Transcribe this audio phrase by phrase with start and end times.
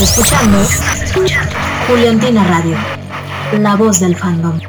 [0.00, 0.58] escuchando
[1.88, 2.76] Juliantina Radio,
[3.58, 4.60] la voz del fandom.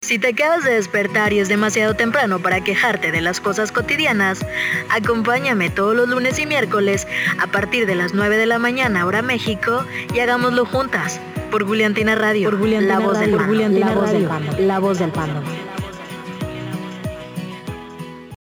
[0.00, 4.46] Si te acabas de despertar y es demasiado temprano para quejarte de las cosas cotidianas,
[4.88, 7.08] acompáñame todos los lunes y miércoles
[7.40, 9.84] a partir de las 9 de la mañana hora México
[10.14, 13.56] y hagámoslo juntas por Juliantina Radio, por Juliantina la voz Radio, del por fandom.
[13.56, 14.66] Juliantina La voz del fandom.
[14.66, 15.44] la voz del fandom.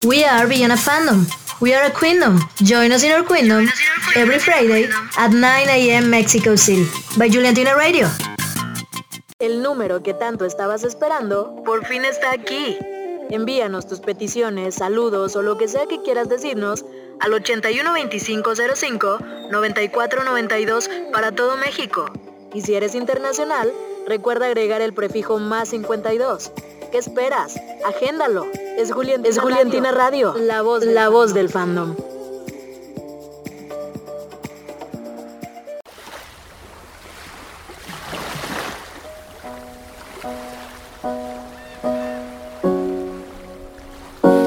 [0.04, 1.24] We are Beyond a Fandom.
[1.58, 2.38] We are a Queendom.
[2.64, 3.66] Join us in our Queendom
[4.14, 6.10] every Friday at 9 a.m.
[6.10, 6.86] Mexico City
[7.16, 8.08] by Juliantina Radio.
[9.38, 12.76] El número que tanto estabas esperando por fin está aquí.
[13.30, 16.84] Envíanos tus peticiones, saludos o lo que sea que quieras decirnos
[17.20, 19.18] al 812505
[19.50, 22.04] 9492 para todo México.
[22.52, 23.72] Y si eres internacional,
[24.06, 26.52] recuerda agregar el prefijo más 52.
[26.96, 27.60] ¿Qué esperas?
[27.84, 28.46] Agéndalo.
[28.78, 31.94] Es Juliantina, es Juliantina Radio, la voz, la voz del fandom.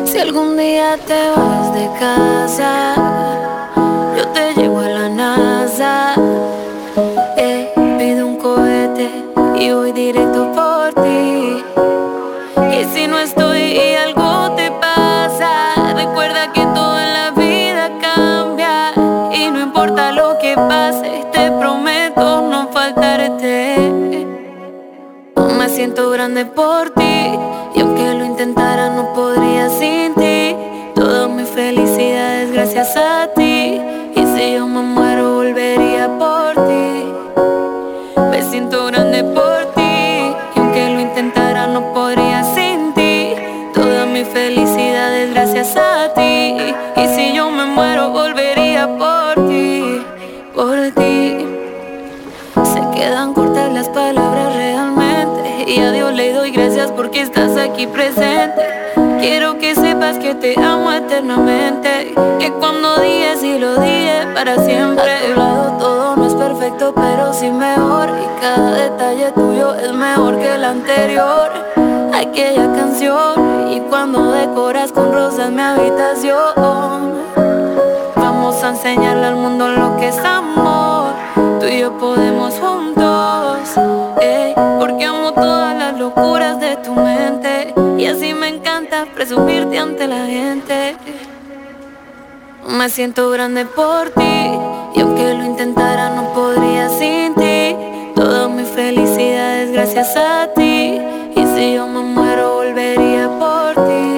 [0.06, 2.96] Si algún día te vas de casa,
[4.18, 6.16] yo te llevo a la NASA.
[7.38, 9.08] Eh, pido un cohete
[9.60, 11.64] y voy directo por ti.
[26.20, 27.32] Grande por ti
[27.76, 30.54] y aunque lo intentara no podría sin ti.
[30.94, 33.80] Toda mi felicidad es gracias a ti
[34.18, 36.99] y si yo me muero volvería por ti.
[57.60, 58.62] Aquí presente.
[59.20, 62.14] Quiero que sepas que te amo eternamente.
[62.40, 65.12] Que cuando dije sí lo dije para siempre.
[65.12, 68.10] A tu todo no es perfecto pero sí mejor.
[68.10, 71.52] Y cada detalle tuyo es mejor que el anterior.
[72.14, 77.20] Aquella canción Y cuando decoras con rosas mi habitación.
[78.16, 81.14] Vamos a enseñarle al mundo lo que es amor.
[81.60, 83.78] Tú y yo podemos juntos.
[84.22, 84.54] ey,
[89.90, 90.96] ante la gente.
[92.68, 94.52] Me siento grande por ti.
[94.96, 97.76] Y aunque lo intentara, no podría sin ti.
[98.16, 101.00] Toda mi felicidad es gracias a ti.
[101.36, 104.09] Y si yo me muero, volvería por ti.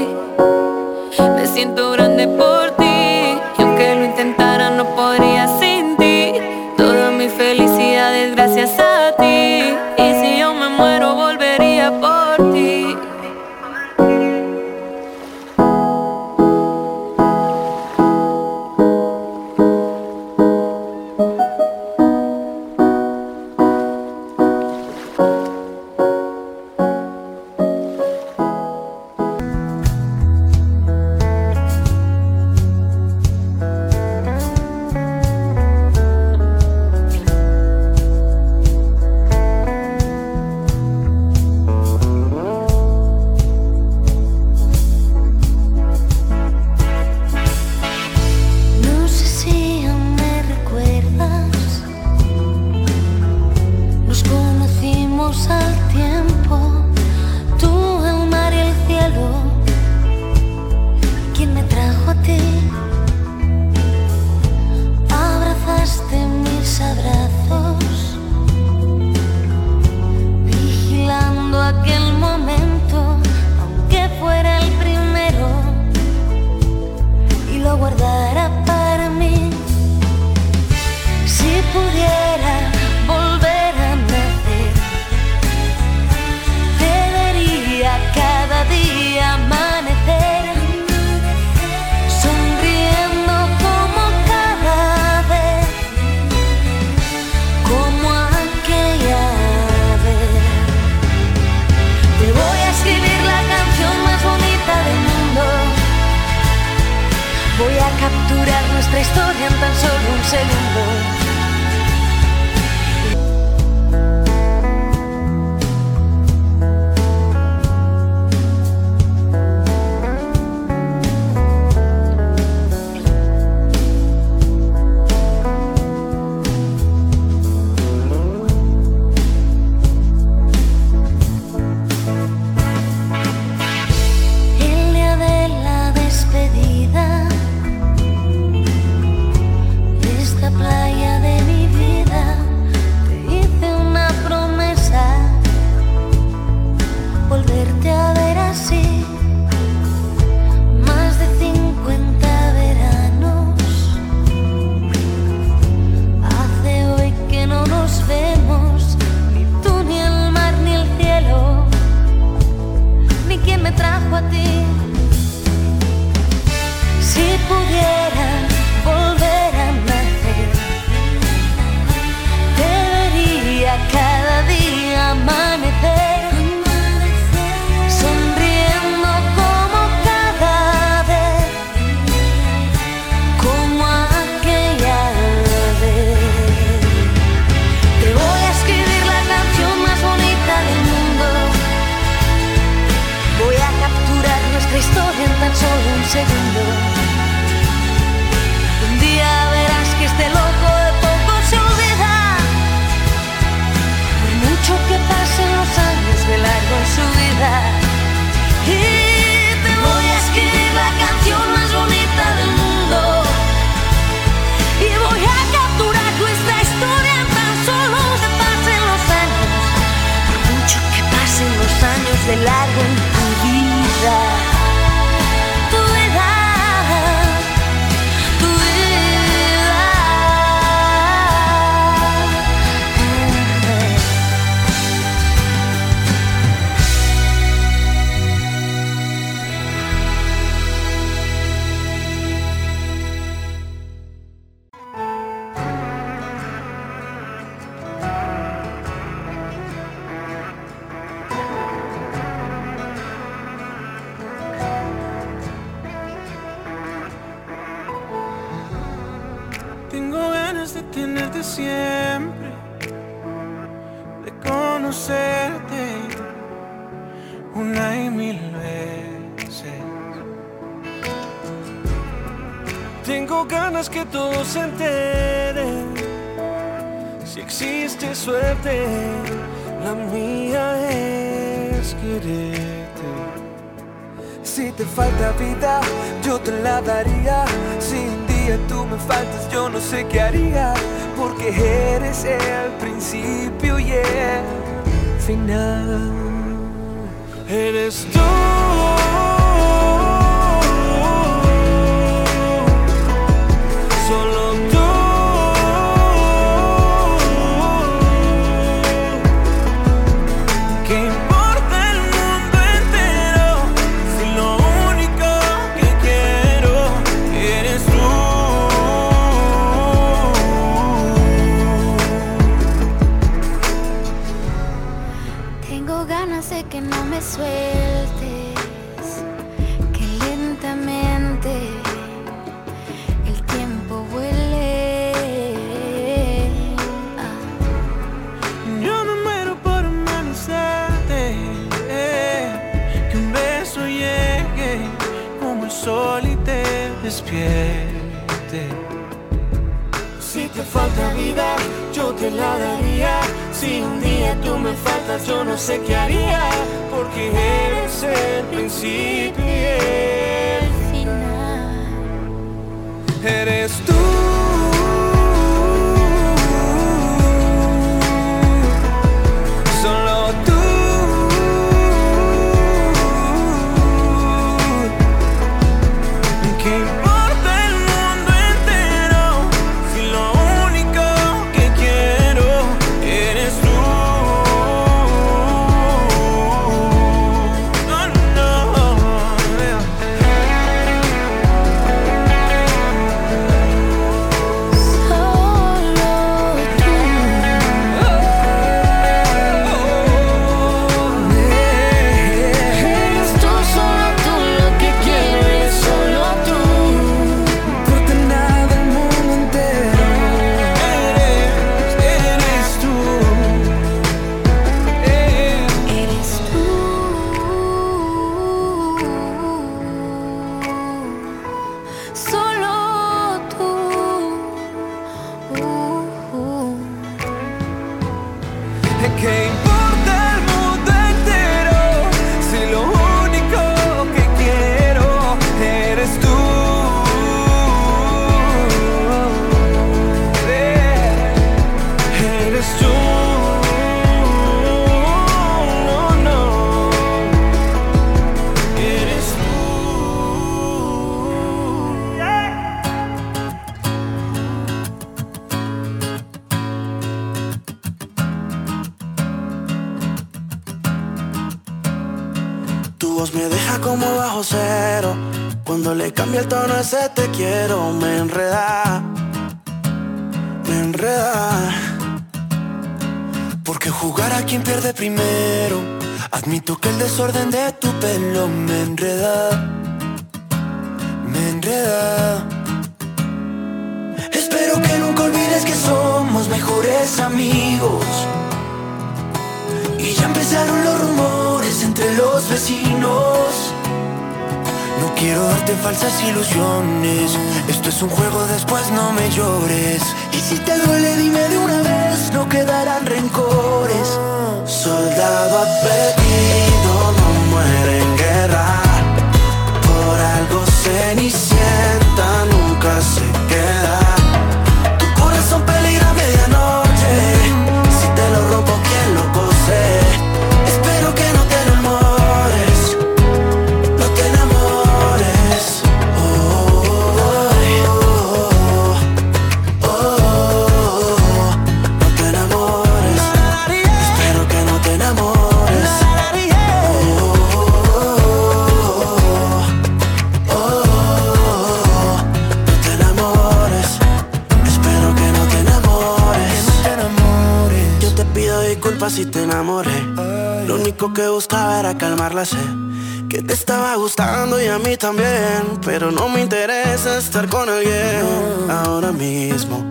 [557.32, 559.82] Estar con alguien ahora mismo.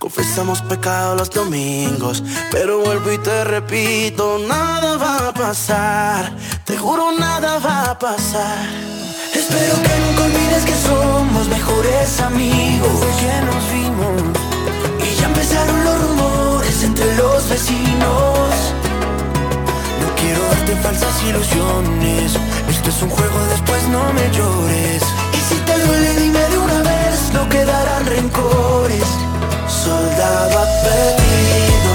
[0.00, 2.24] Confesamos pecado los domingos.
[2.50, 6.32] Pero vuelvo y te repito: nada va a pasar.
[6.64, 8.66] Te juro, nada va a pasar.
[9.32, 13.00] Espero que nunca olvides que somos mejores amigos.
[13.00, 14.22] Desde que nos vimos.
[15.06, 18.50] Y ya empezaron los rumores entre los vecinos.
[20.02, 22.32] No quiero darte falsas ilusiones.
[22.68, 25.02] Esto es un juego, después no me llores.
[25.38, 26.47] Y si te duele, dime
[27.32, 29.08] no quedarán rencores.
[29.68, 31.87] Soldado apellido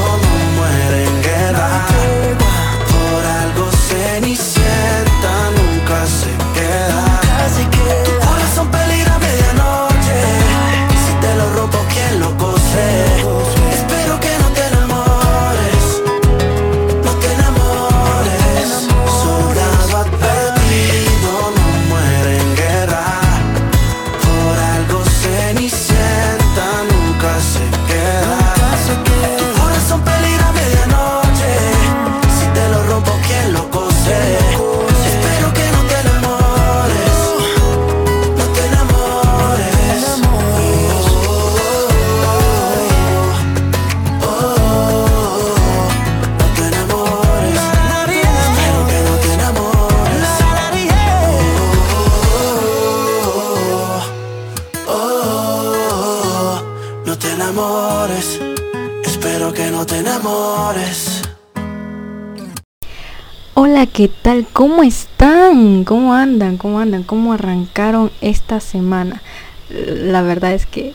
[63.94, 64.48] ¿qué tal?
[64.52, 65.84] ¿Cómo están?
[65.84, 66.58] ¿Cómo andan?
[66.58, 67.04] ¿Cómo andan?
[67.04, 69.22] ¿Cómo arrancaron esta semana?
[69.70, 70.94] La verdad es que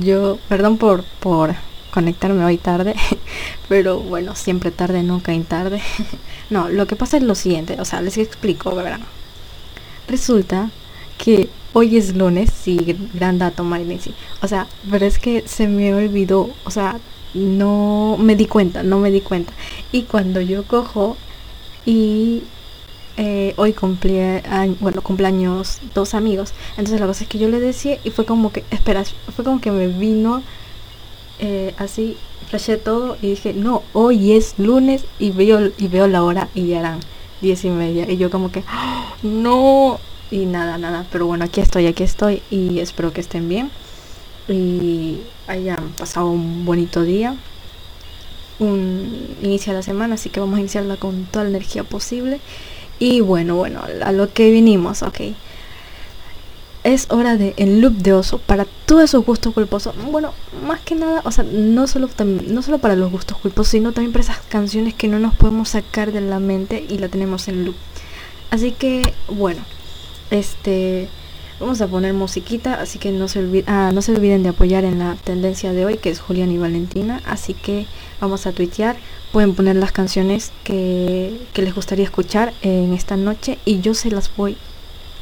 [0.00, 1.54] yo, perdón por, por
[1.92, 2.96] conectarme hoy tarde,
[3.68, 5.80] pero bueno, siempre tarde, nunca en tarde.
[6.50, 9.02] No, lo que pasa es lo siguiente, o sea, les explico, verán.
[10.08, 10.68] Resulta
[11.16, 14.12] que hoy es lunes, sí, gran dato, Marinesi.
[14.42, 16.98] O sea, pero es que se me olvidó, o sea,
[17.34, 19.52] no me di cuenta, no me di cuenta.
[19.92, 21.16] Y cuando yo cojo
[21.90, 22.44] y
[23.16, 23.74] eh, hoy
[24.78, 26.52] bueno, cumpleaños dos amigos.
[26.76, 29.02] Entonces la cosa es que yo le decía y fue como que, espera,
[29.34, 30.44] fue como que me vino
[31.40, 32.16] eh, así,
[32.48, 36.68] flashé todo y dije, no, hoy es lunes y veo, y veo la hora y
[36.68, 37.00] ya eran
[37.40, 38.08] diez y media.
[38.08, 39.12] Y yo como que, ¡Ah!
[39.24, 39.98] no,
[40.30, 41.06] y nada, nada.
[41.10, 43.68] Pero bueno, aquí estoy, aquí estoy y espero que estén bien
[44.46, 45.18] y
[45.48, 47.36] hayan pasado un bonito día
[48.60, 52.40] un inicio de la semana, así que vamos a iniciarla con toda la energía posible.
[52.98, 55.20] Y bueno, bueno, a lo que vinimos, ok.
[56.84, 59.94] Es hora de el loop de oso para todos esos gustos culposos.
[60.10, 60.32] Bueno,
[60.66, 62.08] más que nada, o sea, no solo,
[62.46, 65.70] no solo para los gustos culposos, sino también para esas canciones que no nos podemos
[65.70, 67.76] sacar de la mente y la tenemos en loop.
[68.50, 69.62] Así que, bueno,
[70.30, 71.08] este,
[71.60, 74.84] vamos a poner musiquita, así que no se, olviden, ah, no se olviden de apoyar
[74.84, 77.20] en la tendencia de hoy, que es Julián y Valentina.
[77.26, 77.86] Así que
[78.20, 78.96] vamos a tuitear,
[79.30, 84.10] pueden poner las canciones que, que les gustaría escuchar en esta noche y yo se
[84.10, 84.56] las voy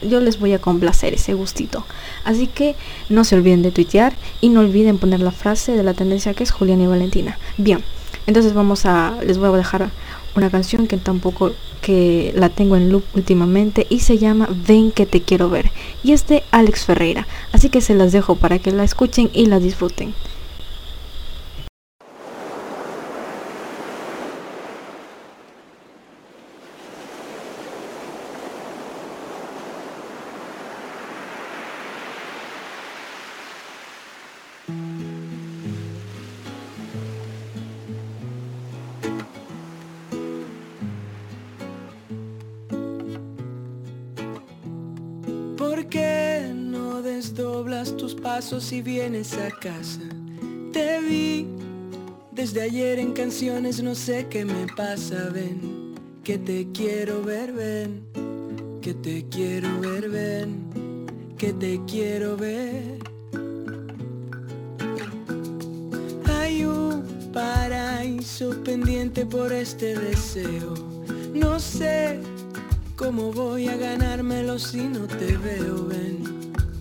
[0.01, 1.85] yo les voy a complacer ese gustito.
[2.25, 2.77] Así que
[3.09, 6.45] no se olviden de tuitear y no olviden poner la frase de la tendencia que
[6.45, 7.37] es Julián y Valentina.
[7.57, 7.83] Bien,
[8.29, 9.91] entonces vamos a, les voy a dejar
[10.37, 15.07] una canción que tampoco, que la tengo en loop últimamente y se llama Ven que
[15.07, 15.71] te quiero ver
[16.05, 19.47] y es de Alex Ferreira, así que se las dejo para que la escuchen y
[19.47, 20.13] la disfruten.
[48.69, 50.03] Si vienes a casa.
[50.75, 51.47] Te vi
[52.33, 58.03] desde ayer en canciones, no sé qué me pasa, ven, que te quiero ver, ven,
[58.83, 61.07] que te quiero ver, ven,
[61.39, 62.99] que te quiero ver.
[66.27, 70.75] Hay un paraíso pendiente por este deseo.
[71.33, 72.21] No sé
[72.97, 76.38] cómo voy a ganármelo si no te veo, ven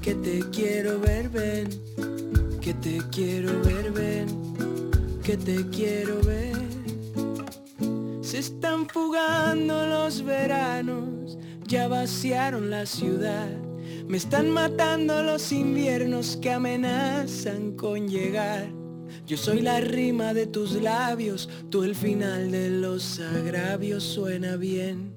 [0.07, 1.67] que te quiero ver, ven,
[2.61, 4.27] que te quiero ver, ven,
[5.21, 6.55] que te quiero ver.
[8.21, 11.37] Se están fugando los veranos,
[11.67, 13.49] ya vaciaron la ciudad.
[14.07, 18.69] Me están matando los inviernos que amenazan con llegar.
[19.25, 25.11] Yo soy la rima de tus labios, tú el final de los agravios suena bien.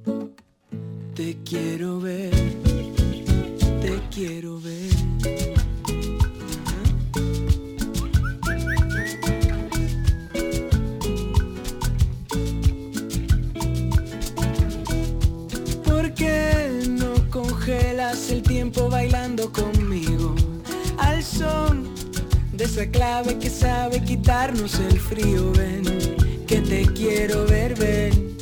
[1.14, 2.69] Te quiero ver
[3.90, 4.90] te quiero ver.
[15.84, 20.36] ¿Por qué no congelas el tiempo bailando conmigo?
[20.98, 21.92] Al son
[22.52, 25.82] de esa clave que sabe quitarnos el frío, ven,
[26.46, 28.36] que te quiero ver, ven,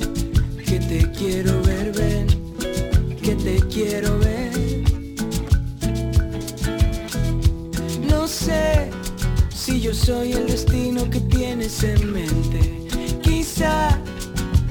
[0.67, 2.27] que te quiero ver, ven,
[3.23, 4.48] que te quiero ver.
[9.69, 12.61] Si yo soy el destino que tienes en mente.
[13.23, 13.99] Quizá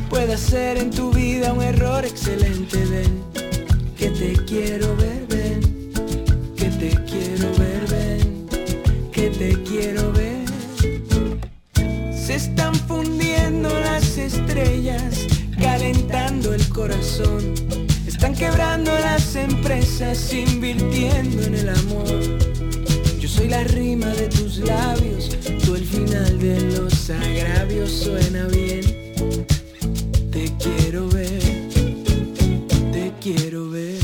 [0.10, 2.84] pueda ser en tu vida un error excelente.
[2.86, 3.24] Ven,
[3.96, 5.92] que te quiero ver, ven,
[6.56, 8.48] que te quiero ver, ven,
[9.12, 10.46] que te quiero ver.
[12.16, 15.28] Se están fundiendo las estrellas,
[15.62, 17.54] calentando el corazón.
[18.08, 22.57] Están quebrando las empresas, invirtiendo en el amor
[23.38, 25.30] soy la rima de tus labios,
[25.64, 27.92] tú el final de los agravios.
[27.92, 28.82] Suena bien.
[30.32, 31.42] Te quiero ver,
[32.92, 34.00] te quiero ver.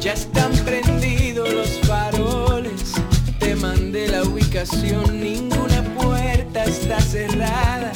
[0.00, 2.92] Ya están prendidos los faroles,
[3.38, 7.92] te mandé la ubicación, ninguna puerta está cerrada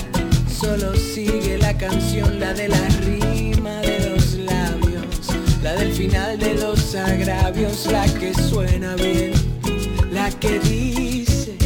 [0.61, 5.29] solo sigue la canción, la de la rima de los labios,
[5.63, 9.33] la del final de los agravios, la que suena bien,
[10.11, 11.57] la que dice,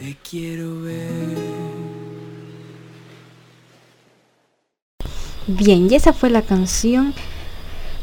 [0.00, 1.00] te quiero ver.
[5.46, 7.14] Bien, y esa fue la canción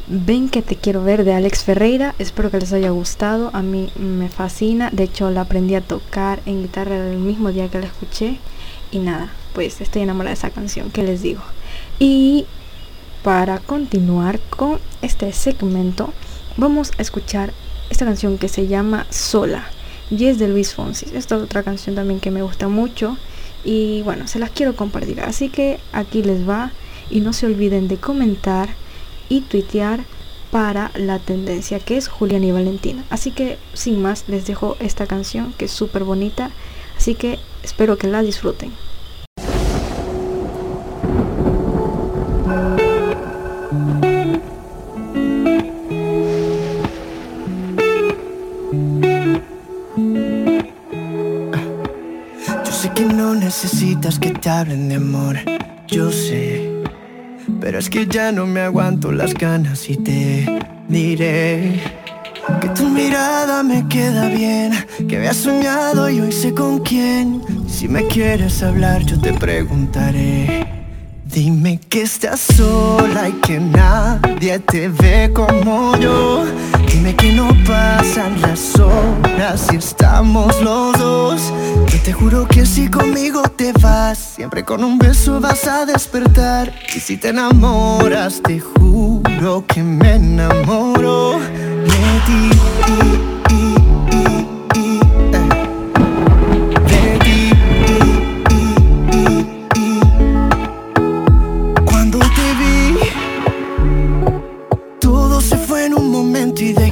[0.10, 2.16] Ven que te quiero ver de Alex Ferreira.
[2.18, 3.50] Espero que les haya gustado.
[3.52, 4.90] A mí me fascina.
[4.90, 8.38] De hecho, la aprendí a tocar en guitarra el mismo día que la escuché.
[8.90, 11.42] Y nada, pues estoy enamorada de esa canción, que les digo?
[12.00, 12.46] Y
[13.22, 16.14] para continuar con este segmento,
[16.56, 17.52] vamos a escuchar
[17.90, 19.66] esta canción que se llama Sola.
[20.10, 21.08] Y es de Luis Fonsi.
[21.14, 23.18] Esta es otra canción también que me gusta mucho.
[23.66, 25.20] Y bueno, se las quiero compartir.
[25.20, 26.72] Así que aquí les va.
[27.10, 28.70] Y no se olviden de comentar
[29.30, 30.06] y tuitear
[30.52, 33.04] para la tendencia que es Julián y Valentina.
[33.10, 36.52] Así que sin más les dejo esta canción que es súper bonita.
[36.98, 38.72] Así que espero que la disfruten.
[52.66, 55.38] Yo sé que no necesitas que te hablen de amor.
[55.88, 56.67] Yo sé
[57.60, 60.46] pero es que ya no me aguanto las ganas y te
[60.88, 61.82] diré
[62.62, 64.74] que tu mirada me queda bien,
[65.08, 67.42] que había soñado y hoy sé con quién.
[67.68, 70.66] Si me quieres hablar yo te preguntaré.
[71.26, 76.46] Dime que estás sola y que nadie te ve como yo.
[76.98, 81.54] Dime que no pasan las horas y estamos los dos.
[81.92, 86.74] Yo te juro que si conmigo te vas, siempre con un beso vas a despertar.
[86.96, 91.40] Y si te enamoras, te juro que me enamoro.
[91.40, 93.37] de ti.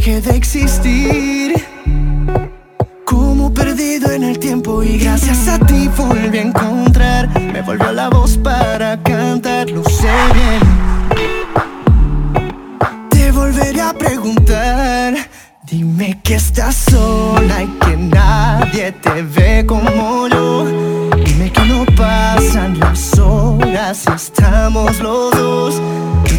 [0.06, 1.65] Dejé de existir.
[3.06, 7.30] Como perdido en el tiempo y gracias a ti volví a encontrar.
[7.39, 10.62] Me volvió la voz para cantar, lo sé bien.
[13.10, 15.15] Te volveré a preguntar.
[15.63, 20.65] Dime que estás sola y que nadie te ve como yo.
[21.26, 25.82] Dime que no pasan las horas y estamos los dos.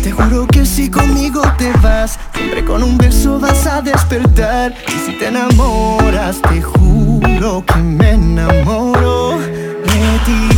[0.07, 4.73] Te juro que si conmigo te vas, siempre con un beso vas a despertar.
[4.87, 10.49] Y si te enamoras, te juro que me enamoro de ti.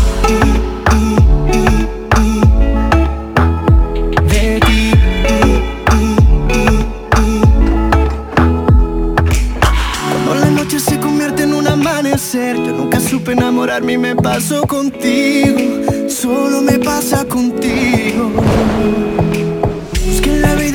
[4.28, 4.92] De ti.
[10.12, 14.66] Cuando la noche se convierte en un amanecer, yo nunca supe enamorarme y me pasó
[14.66, 15.58] contigo.
[16.06, 18.30] Solo me pasa contigo.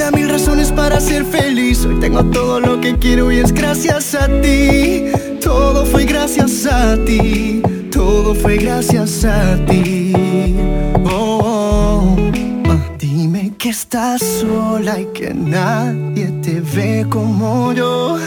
[0.03, 1.85] Vida mil razones para ser feliz.
[1.85, 5.05] Hoy tengo todo lo que quiero y es gracias a ti.
[5.41, 7.61] Todo fue gracias a ti.
[7.89, 10.11] Todo fue gracias a ti.
[11.05, 12.17] Oh, oh.
[12.67, 18.17] Ah, Dime que estás sola y que nadie te ve como yo.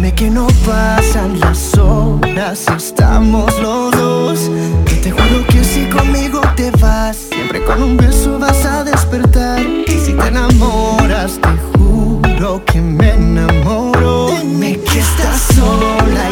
[0.00, 4.50] Dime que no pasan las horas, estamos los dos.
[4.86, 9.60] Yo te juro que si conmigo te vas, siempre con un beso vas a despertar.
[9.60, 14.30] Y si te enamoras, te juro que me enamoro.
[14.40, 16.29] Dime que estás sola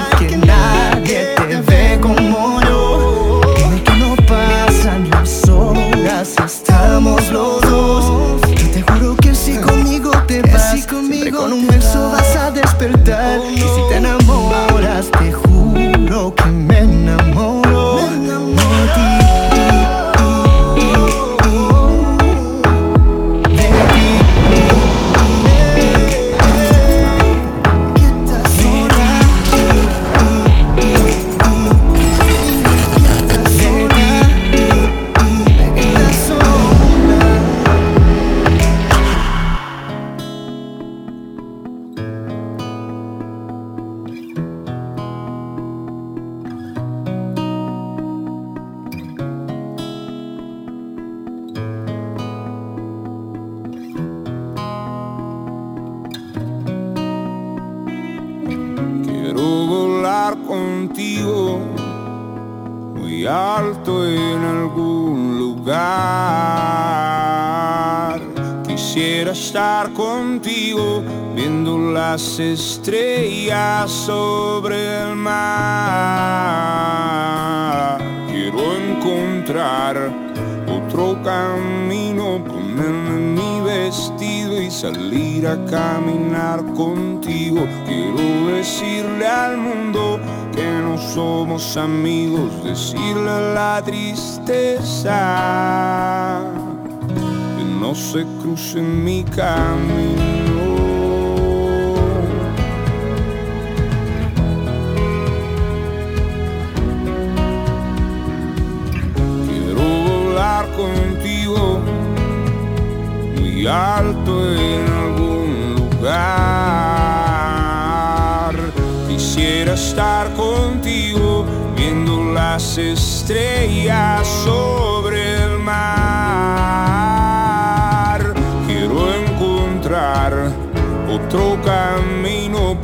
[91.78, 95.12] amigos, decirle la tristeza
[97.56, 100.07] que no se cruce en mi camino.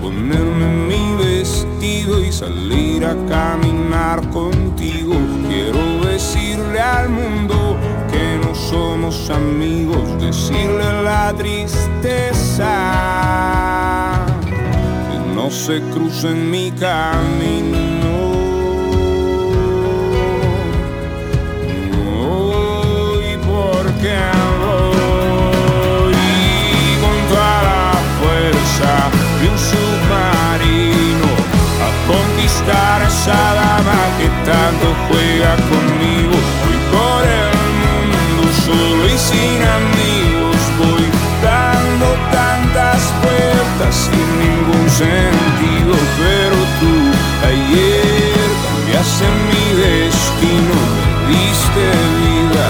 [0.05, 5.15] Ponerme mi vestido y salir a caminar contigo.
[5.49, 7.79] Quiero decirle al mundo
[8.13, 12.71] que no somos amigos, decirle la tristeza
[15.09, 18.13] que no se cruce en mi camino.
[22.19, 24.17] Voy porque
[24.61, 26.15] voy
[27.03, 28.93] con toda la fuerza
[29.41, 29.59] de un
[32.65, 36.37] conquistar esa dama que tanto juega conmigo.
[36.65, 40.57] Voy por el mundo solo y sin amigos.
[40.79, 41.07] Voy
[41.43, 46.95] dando tantas vueltas sin ningún sentido, pero tú
[47.47, 51.85] ayer cambiaste mi destino, me diste
[52.21, 52.69] vida,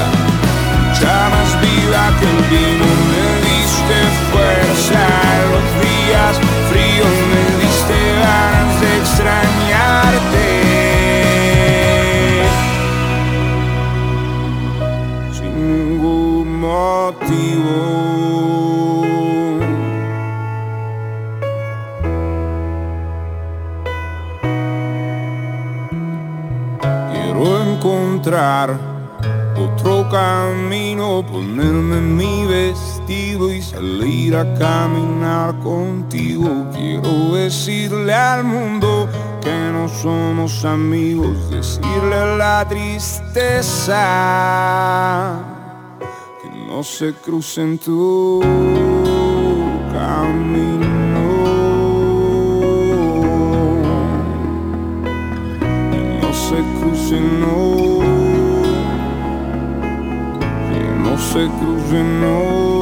[0.88, 3.98] mucha más vida que el vino, me diste
[4.30, 5.07] fuerza
[5.52, 6.43] los días
[34.59, 36.66] caminar contigo.
[36.72, 39.09] Quiero decirle al mundo
[39.40, 44.00] que no somos amigos, decirle la tristeza
[46.42, 48.40] que no se crucen tu
[49.92, 51.22] camino.
[55.92, 58.00] Que no se crucen, no.
[60.70, 62.73] Que no se crucen, no.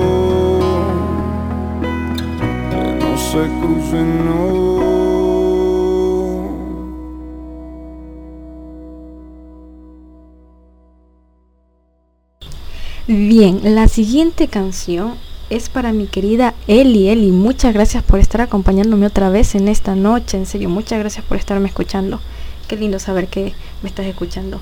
[13.07, 15.14] Bien, la siguiente canción
[15.49, 17.09] es para mi querida Eli.
[17.09, 20.37] Eli, muchas gracias por estar acompañándome otra vez en esta noche.
[20.37, 22.21] En serio, muchas gracias por estarme escuchando.
[22.68, 24.61] Qué lindo saber que me estás escuchando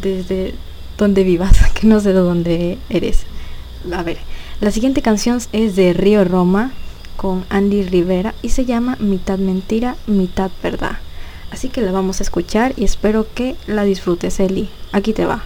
[0.00, 0.54] desde
[0.96, 3.24] donde vivas, que no sé de dónde eres.
[3.92, 4.18] A ver,
[4.60, 6.72] la siguiente canción es de Río Roma
[7.16, 10.98] con Andy Rivera y se llama Mitad Mentira, Mitad Verdad.
[11.50, 14.68] Así que la vamos a escuchar y espero que la disfrutes, Eli.
[14.92, 15.42] Aquí te va.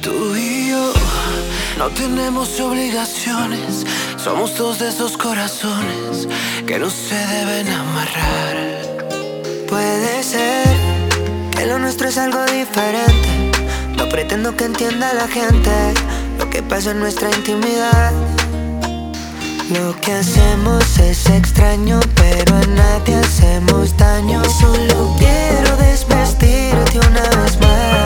[0.00, 0.92] Tú y yo
[1.76, 3.84] no tenemos obligaciones.
[4.16, 6.28] Somos dos de esos corazones
[6.66, 8.78] que no se deben amarrar.
[9.68, 10.97] Puede ser
[11.66, 13.50] lo nuestro es algo diferente.
[13.96, 15.70] No pretendo que entienda la gente
[16.38, 18.12] lo que pasa en nuestra intimidad.
[19.70, 24.42] Lo que hacemos es extraño, pero a nadie hacemos daño.
[24.44, 27.97] Solo quiero desvestirte una vez más.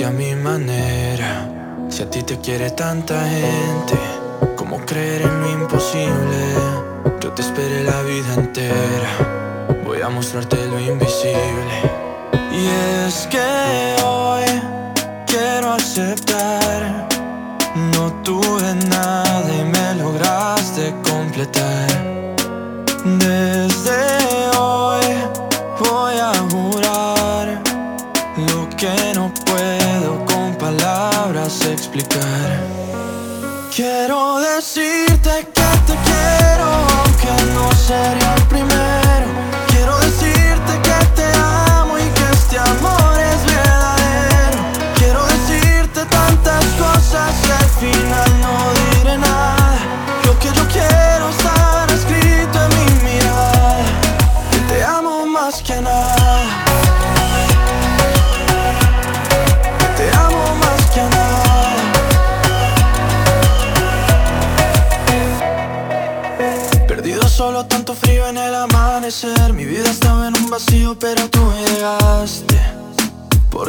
[0.00, 1.86] A mi manera.
[1.90, 3.94] Si a ti te quiere tanta gente,
[4.56, 6.40] cómo creer en lo imposible.
[7.20, 11.76] Yo te esperé la vida entera, voy a mostrarte lo invisible.
[12.52, 12.66] Y
[13.06, 14.44] es que hoy
[15.26, 17.06] quiero aceptar,
[17.94, 21.88] no tuve nada y me lograste completar.
[23.04, 24.21] Desde
[33.74, 38.41] Quiero decirte que te quiero, aunque no sería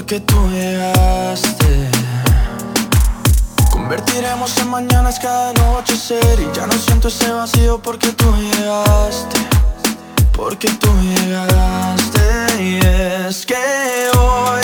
[0.04, 1.90] Porque tú llegaste.
[3.72, 6.42] Convertiremos en mañanas cada anochecer.
[6.42, 9.38] Y ya no siento ese vacío porque tú llegaste.
[10.34, 12.22] Porque tú llegaste.
[12.62, 13.56] Y es que
[14.18, 14.64] hoy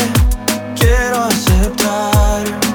[0.76, 2.69] quiero aceptar.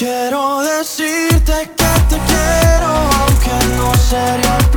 [0.00, 4.69] Quiero decirte que te quiero, aunque no sería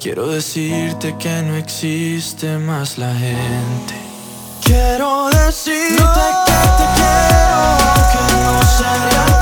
[0.00, 3.94] Quiero decirte que no existe más la gente.
[4.64, 6.02] Quiero decirte
[6.46, 9.37] que te quiero, aunque no sería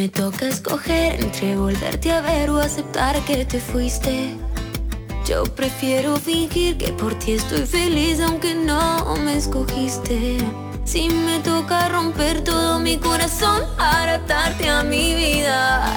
[0.00, 4.34] me toca escoger entre volverte a ver o aceptar que te fuiste,
[5.28, 10.38] yo prefiero fingir que por ti estoy feliz aunque no me escogiste.
[10.84, 15.92] Si me toca romper todo mi corazón para atarte a mi vida,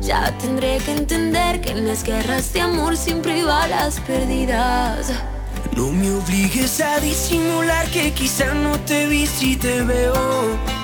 [0.00, 5.12] ya tendré que entender que en las guerras de amor siempre hay balas perdidas.
[5.76, 10.81] No me obligues a disimular que quizá no te vi si te veo.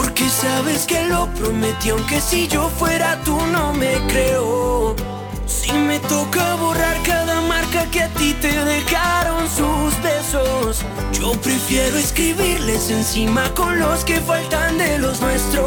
[0.00, 4.96] Porque sabes que lo prometí, aunque si yo fuera tú no me creo.
[5.44, 11.98] Si me toca borrar cada marca que a ti te dejaron sus besos, yo prefiero
[11.98, 15.64] escribirles encima con los que faltan de los nuestros.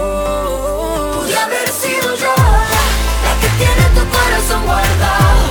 [1.15, 2.33] Pude haber sido yo
[3.25, 5.43] la que tiene tu corazón guardado,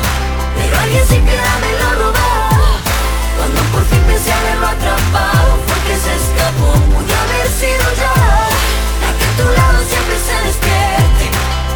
[0.57, 2.33] pero alguien sin piedad me lo robó.
[3.39, 6.72] Cuando por fin pensé haberlo atrapado, fue que se escapó.
[7.22, 8.51] Haber sido yo
[9.43, 11.24] tu lado siempre se despierte,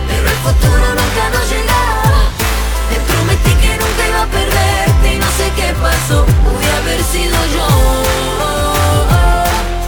[0.08, 1.82] pero el futuro nunca nos llega.
[2.90, 6.24] Te prometí que nunca iba a perderte y no sé qué pasó.
[6.44, 7.68] Pude haber sido yo.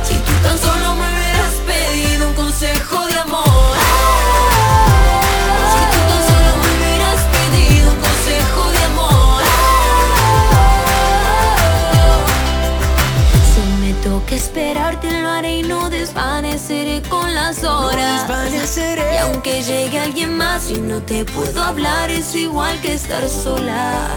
[0.07, 3.08] Si tú tan solo me hubieras pedido un consejo
[18.71, 24.09] Y aunque llegue alguien más y no te puedo hablar, es igual que estar sola.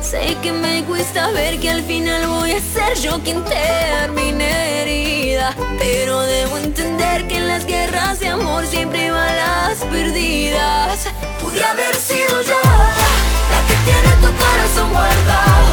[0.00, 5.54] Sé que me cuesta ver que al final voy a ser yo quien termine herida.
[5.78, 11.08] Pero debo entender que en las guerras de amor siempre van las perdidas.
[11.42, 15.68] Pude haber sido yo la que tiene tu corazón guardado.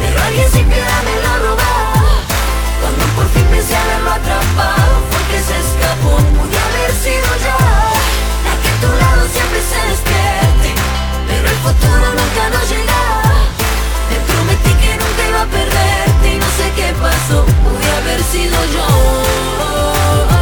[0.00, 1.34] Pero alguien sin piedad me lo.
[1.44, 1.93] Cuando
[3.14, 6.16] por fin pensé haberlo atrapado, fue que se escapó.
[6.36, 7.56] Pude haber sido yo
[8.46, 10.70] la que a tu lado siempre se despierte.
[11.28, 13.02] Pero el futuro nunca nos llega.
[14.10, 17.44] Te prometí que nunca iba a perderte y no sé qué pasó.
[17.64, 20.33] Pude haber sido yo.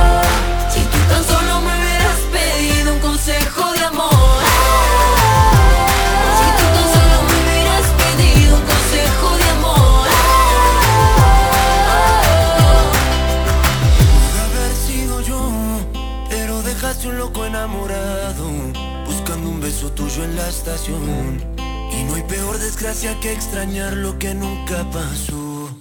[20.65, 25.77] Y no hay peor desgracia que extrañar lo que nunca pasó.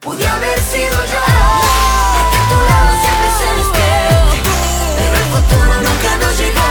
[0.00, 4.38] Pude haber sido yo a tu lado siempre se despierte
[4.96, 6.67] Pero el futuro nunca nos llegó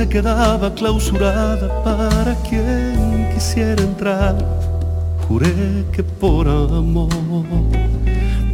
[0.00, 4.34] se quedaba clausurada para quien quisiera entrar.
[5.28, 7.10] Juré que por amor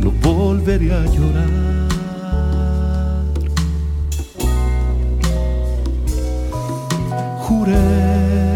[0.00, 1.52] no volvería a llorar.
[7.44, 8.54] Juré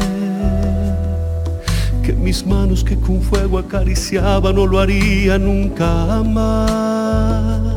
[2.02, 7.69] que mis manos que con fuego acariciaba no lo haría nunca más.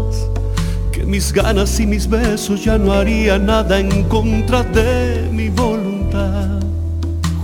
[1.14, 6.60] Mis ganas y mis besos ya no haría nada en contra de mi voluntad.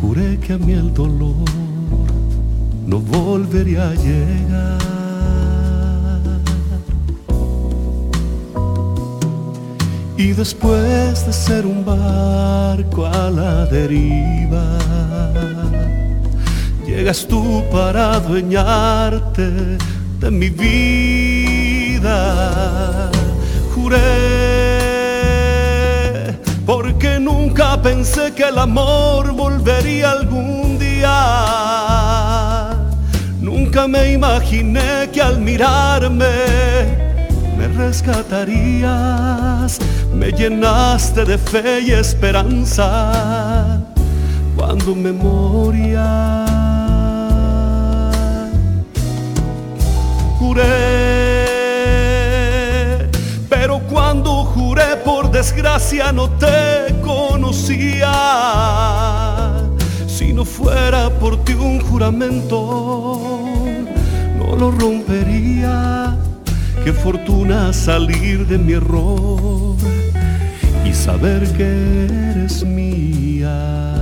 [0.02, 1.36] Juré que a mí el dolor
[2.88, 4.80] no volvería a llegar.
[10.18, 14.80] Y después de ser un barco a la deriva,
[16.88, 19.78] llegas tú para adueñarte
[20.20, 22.00] de mi vida.
[26.66, 32.70] Porque nunca pensé que el amor volvería algún día.
[33.42, 36.28] Nunca me imaginé que al mirarme
[37.58, 39.80] me rescatarías,
[40.14, 43.82] me llenaste de fe y esperanza
[44.56, 46.46] cuando me moría.
[50.38, 50.89] Juré,
[55.40, 58.12] desgracia no te conocía.
[60.06, 63.22] Si no fuera por ti un juramento,
[64.38, 66.18] no lo rompería.
[66.84, 69.78] Qué fortuna salir de mi error
[70.84, 71.70] y saber que
[72.34, 73.99] eres mía.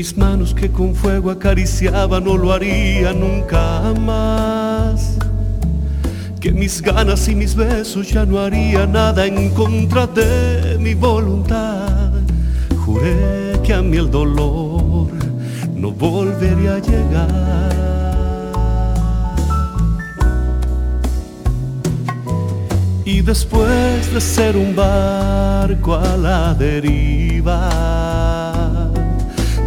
[0.00, 5.18] Mis manos que con fuego acariciaba no lo haría nunca más.
[6.40, 12.12] Que mis ganas y mis besos ya no haría nada en contra de mi voluntad.
[12.82, 15.10] Juré que a mí el dolor
[15.74, 17.70] no volvería a llegar.
[23.04, 27.60] Y después de ser un barco a la deriva,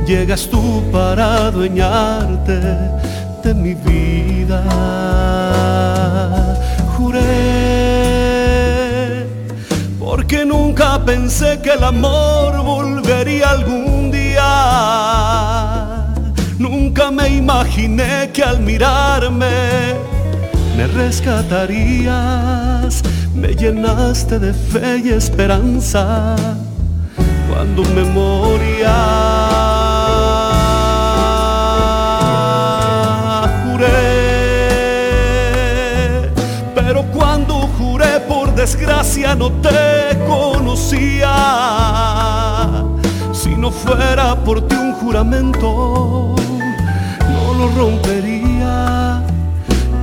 [0.05, 2.59] llegas tú para adueñarte
[3.43, 4.63] de mi vida.
[6.97, 7.21] Juré,
[9.99, 14.43] porque nunca pensé que el amor volvería algún día.
[16.57, 19.93] Nunca me imaginé que al mirarme
[20.77, 23.03] me rescatarías,
[23.35, 26.35] me llenaste de fe y esperanza
[27.49, 29.52] cuando me moría.
[38.63, 41.35] Desgracia no te conocía.
[43.33, 46.33] Si no fuera por ti un juramento,
[47.33, 49.21] no lo rompería.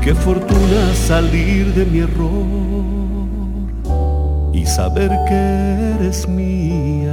[0.03, 2.45] Qué fortuna salir de mi error
[4.53, 7.13] y saber que eres mía.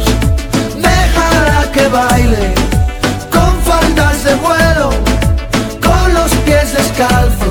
[7.01, 7.50] Pies descalzos,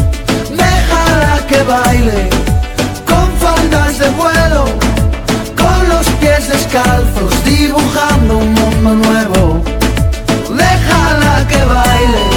[1.11, 2.29] Déjala que baile
[3.05, 4.63] con faldas de vuelo,
[5.57, 9.61] con los pies descalzos, dibujando un mundo nuevo.
[10.55, 12.30] Déjala que baile.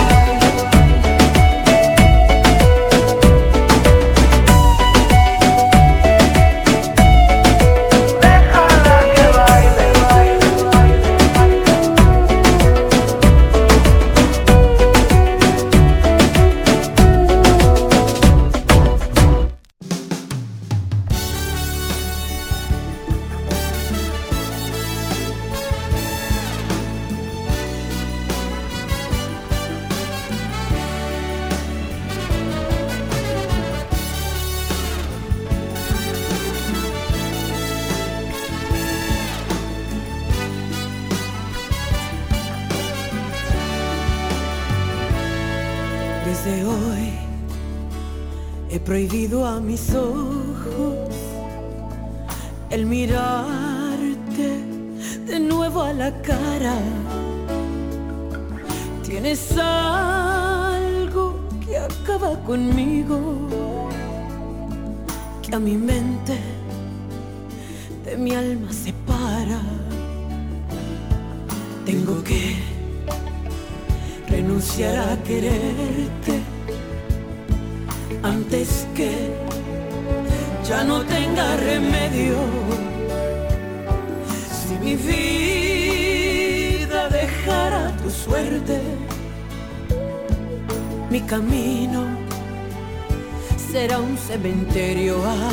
[93.74, 95.16] Será un cementerio.
[95.26, 95.50] Ah,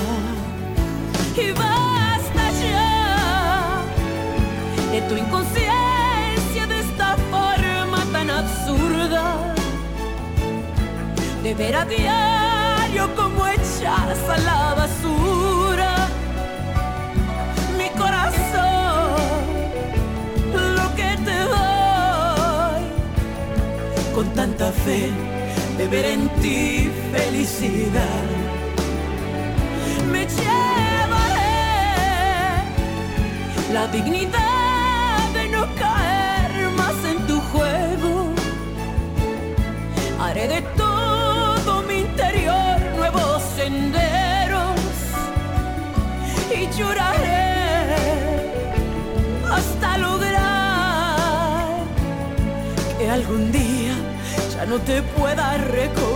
[1.35, 3.81] y basta ya
[4.91, 9.23] de tu inconsciencia, de esta forma tan absurda,
[11.41, 15.91] de ver a diario como echas a la basura
[17.79, 19.15] mi corazón,
[20.77, 22.83] lo que te doy,
[24.13, 25.30] con tanta fe
[25.77, 28.25] de ver en ti felicidad.
[30.11, 31.55] Me llevaré
[33.73, 38.33] la dignidad de no caer más en tu juego.
[40.19, 44.79] Haré de todo mi interior nuevos senderos
[46.57, 47.51] y lloraré
[49.51, 51.79] hasta lograr
[52.97, 53.60] que algún día
[54.61, 56.10] ya no te pueda recordar.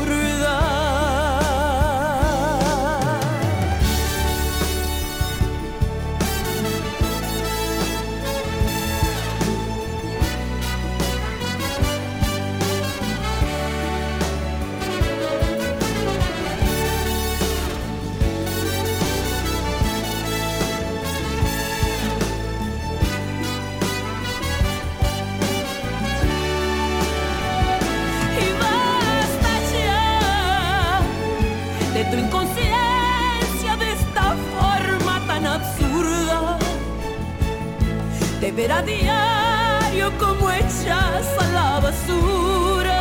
[38.56, 43.00] Ver a diario como echas a la basura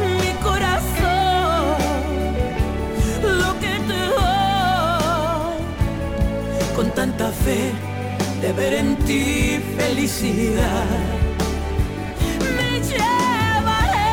[0.00, 1.76] mi corazón,
[3.22, 5.56] lo que te doy,
[6.76, 7.72] con tanta fe
[8.40, 10.86] de ver en ti felicidad
[12.56, 14.12] me llevaré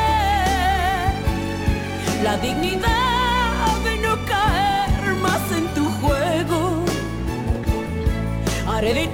[2.24, 6.60] la dignidad de no caer más en tu juego.
[8.68, 9.08] Haré de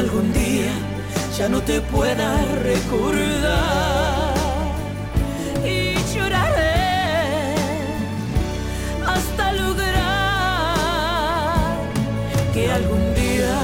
[0.00, 0.72] algún día
[1.36, 2.28] ya no te pueda
[2.68, 4.34] recordar
[5.62, 7.54] y lloraré
[9.06, 9.90] hasta lograr
[12.54, 13.58] que algún día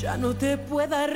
[0.00, 1.15] ya no te pueda recordar.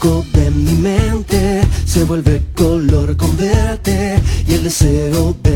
[0.00, 5.49] De mi mente se vuelve color con verte y el deseo de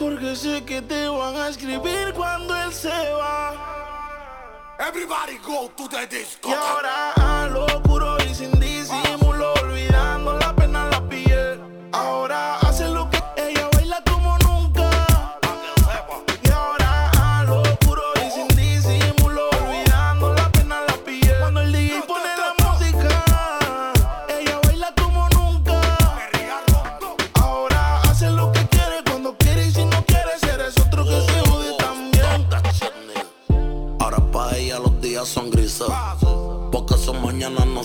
[0.00, 3.52] Porque sé que te van a escribir cuando él se va.
[4.78, 6.48] Everybody go to the disco.
[6.48, 8.50] Y ahora a lo puro y sin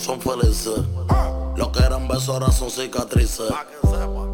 [0.06, 0.84] son felices.
[1.56, 3.50] Lo que eran besos ahora son cicatrices.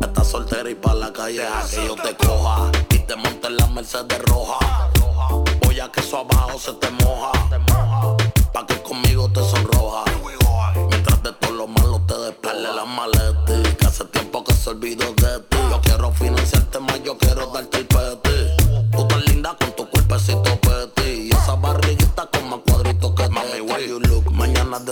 [0.03, 2.71] Estás soltera y pa' la calle a que yo te coja.
[2.91, 4.91] Y te monte en la Mercedes roja.
[5.63, 7.33] Voy a que eso abajo se te moja.
[8.53, 10.12] Pa' que conmigo te sonroja.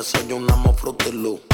[0.01, 1.50] desayunamos frutilú.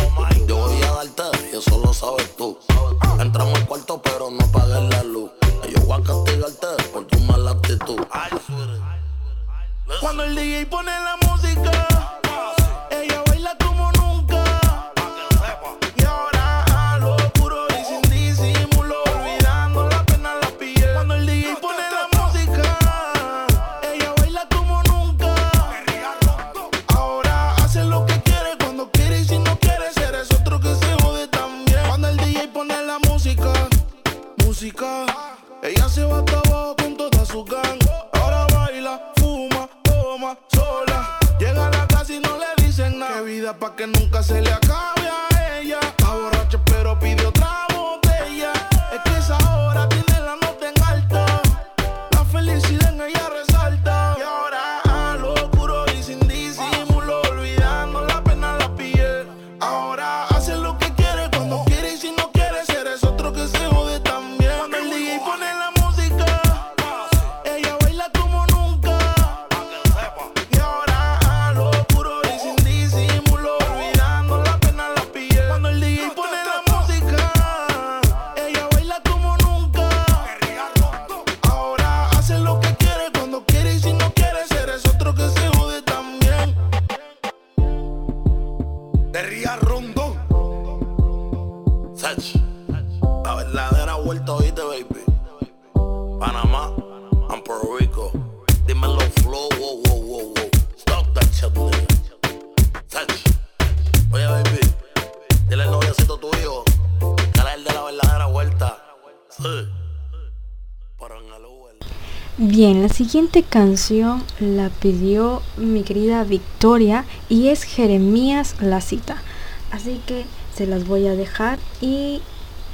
[113.06, 119.22] siguiente canción la pidió mi querida Victoria y es Jeremías La Cita.
[119.70, 120.24] Así que
[120.56, 122.20] se las voy a dejar y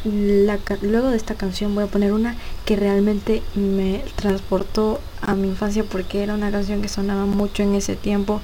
[0.04, 5.48] la, luego de esta canción voy a poner una que realmente me transportó a mi
[5.48, 8.40] infancia porque era una canción que sonaba mucho en ese tiempo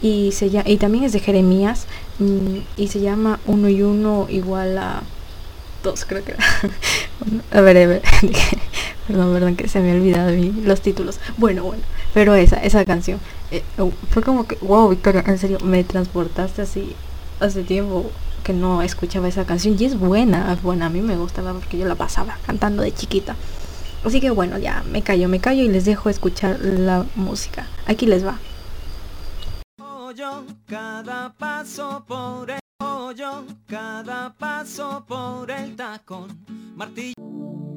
[0.00, 1.88] y, se llama, y también es de Jeremías
[2.20, 5.02] mm, y se llama Uno y Uno igual a
[5.82, 6.32] dos creo que
[7.52, 8.02] a ver, a ver.
[9.08, 10.30] perdón perdón que se me ha olvidado
[10.62, 11.82] los títulos bueno bueno
[12.14, 13.18] pero esa esa canción
[13.50, 16.94] eh, oh, fue como que wow Victoria en serio me transportaste así
[17.40, 18.10] hace tiempo
[18.48, 21.76] que no escuchaba esa canción y es buena, es buena, a mí me gustaba porque
[21.76, 23.36] yo la pasaba cantando de chiquita.
[24.04, 27.66] Así que bueno, ya me callo, me callo y les dejo escuchar la música.
[27.86, 28.38] Aquí les va.
[36.74, 37.67] martillo.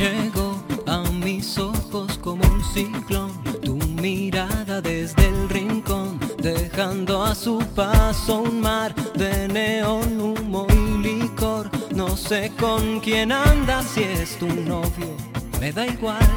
[0.00, 3.30] Llego a mis ojos como un ciclón,
[3.62, 11.02] tu mirada desde el rincón, dejando a su paso un mar de neón, humo y
[11.06, 11.68] licor.
[11.94, 15.14] No sé con quién andas, si es tu novio,
[15.60, 16.30] me da igual.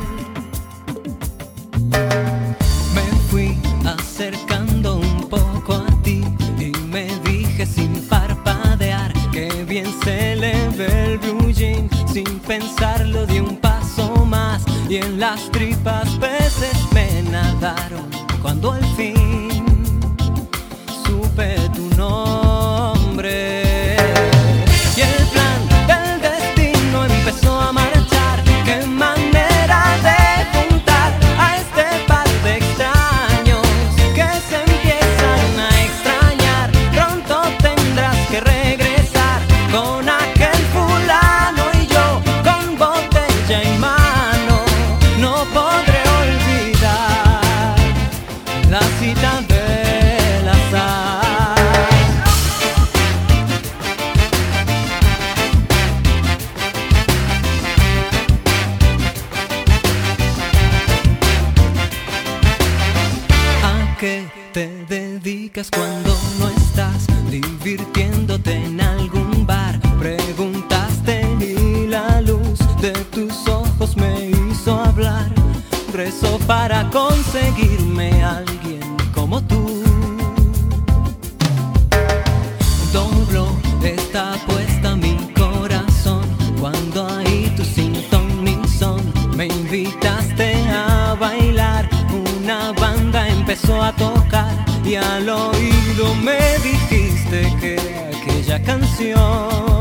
[2.93, 6.21] Me fui acercando un poco a ti
[6.59, 11.42] y me dije sin parpadear que bien se le ve el blue
[12.13, 13.59] sin pensarlo de un
[14.87, 18.07] y en las tripas peces me nadaron
[18.39, 19.55] cuando al fin
[21.03, 22.42] supe tu nombre.
[65.53, 69.79] Cuando no estás divirtiéndote en algún bar.
[69.99, 75.31] Preguntaste y la luz de tus ojos me hizo hablar.
[75.93, 78.81] Rezo para conseguirme alguien
[79.13, 79.83] como tú.
[82.91, 83.47] Doblo
[83.83, 86.25] está puesta mi corazón
[86.59, 87.93] cuando ahí tu sin
[88.79, 91.87] son me invitaste a bailar.
[92.41, 97.77] Una banda empezó a tocar y al oído me dijiste que
[98.15, 99.72] aquella canción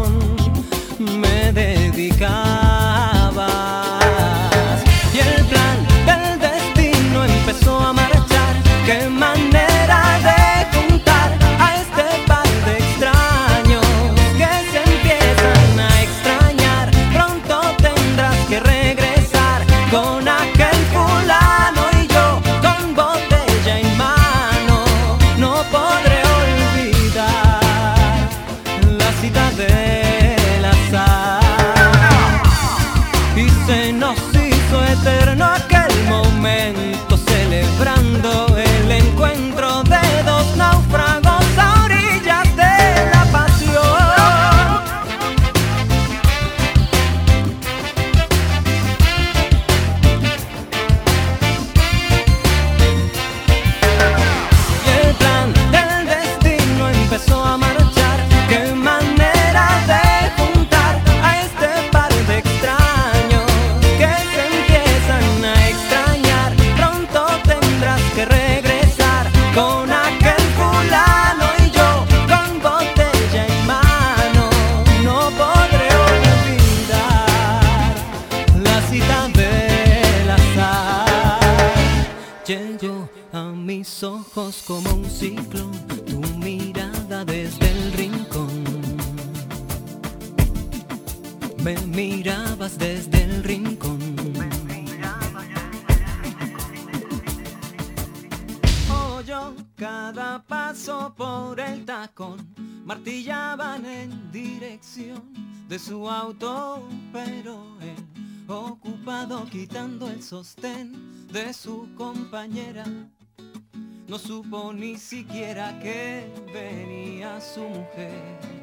[115.03, 116.25] siquiera que
[116.55, 118.62] venía su mujer.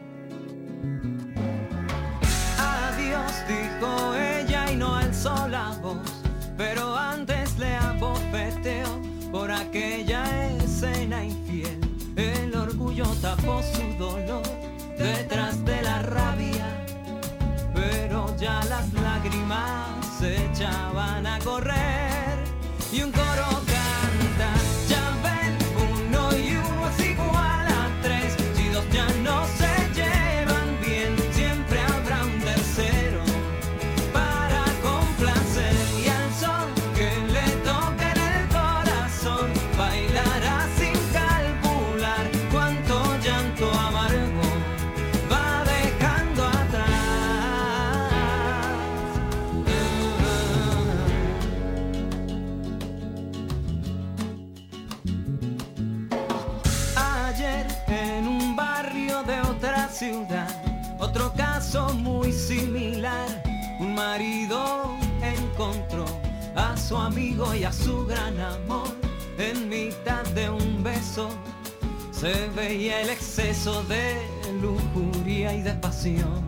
[66.90, 68.88] Su amigo y a su gran amor
[69.38, 71.30] en mitad de un beso.
[72.10, 74.16] Se veía el exceso de
[74.60, 76.42] lujuria y de pasión.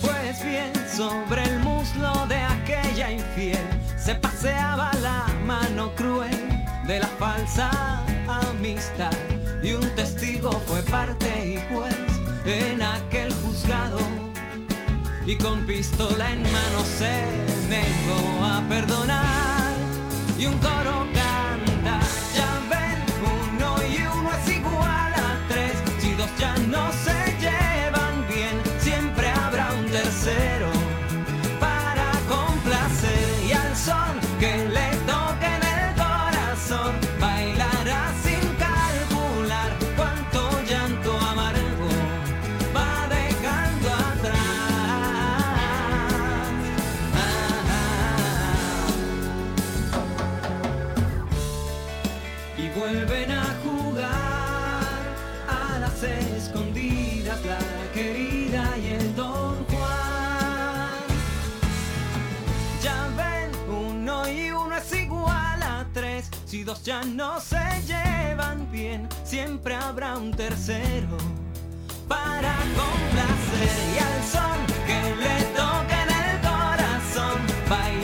[0.00, 6.36] Pues bien, sobre el muslo de aquella infiel se paseaba la mano cruel
[6.88, 7.70] de la falsa
[8.26, 9.12] amistad.
[9.62, 11.94] Y un testigo fue parte y juez
[12.44, 14.21] en aquel juzgado.
[15.24, 17.24] Y con pistola en mano se
[17.68, 19.72] negó a perdonar.
[20.38, 22.00] Y un coro canta,
[22.34, 22.98] ya ven,
[23.54, 25.72] uno y uno es igual a tres.
[26.00, 30.61] Si dos ya no se llevan bien, siempre habrá un tercero
[66.84, 71.16] ya no se llevan bien, siempre habrá un tercero
[72.08, 77.38] para complacer y al son que le toque en el corazón
[77.70, 78.01] bailará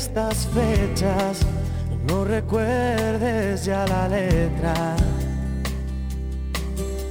[0.00, 1.40] estas fechas
[2.08, 4.96] no recuerdes ya la letra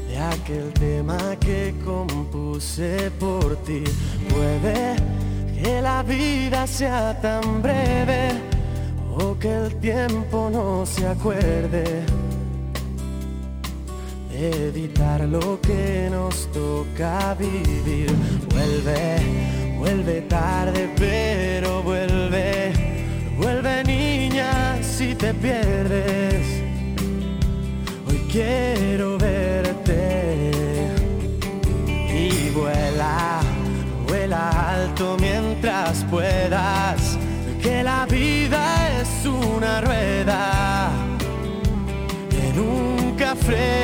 [0.07, 3.83] de aquel tema que compuse por ti.
[4.33, 4.95] Puede
[5.61, 8.31] que la vida sea tan breve
[9.15, 11.83] o que el tiempo no se acuerde
[14.31, 18.09] de evitar lo que nos toca vivir.
[18.51, 22.58] Vuelve, vuelve tarde, pero vuelve,
[25.19, 26.63] te pierdes.
[28.07, 30.51] Hoy quiero verte
[31.87, 33.41] y vuela,
[34.07, 37.17] vuela alto mientras puedas,
[37.61, 40.89] que la vida es una rueda
[42.29, 43.78] que nunca frena.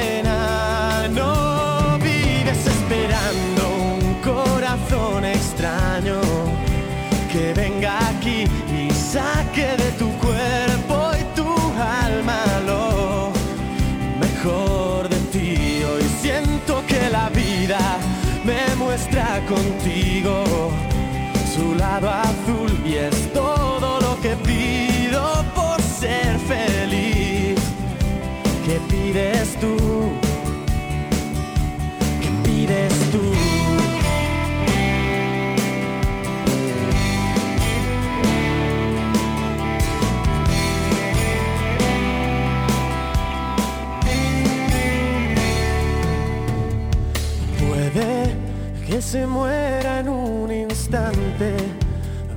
[49.16, 51.56] Se muera en un instante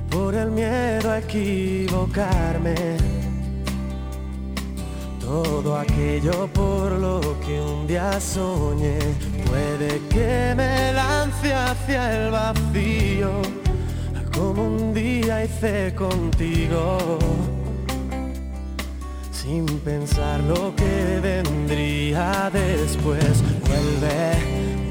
[0.09, 2.75] por el miedo a equivocarme.
[5.19, 8.97] Todo aquello por lo que un día soñé
[9.49, 13.31] puede que me lance hacia el vacío,
[14.33, 17.19] como un día hice contigo,
[19.33, 23.43] sin pensar lo que vendría después.
[23.67, 24.48] Vuelve,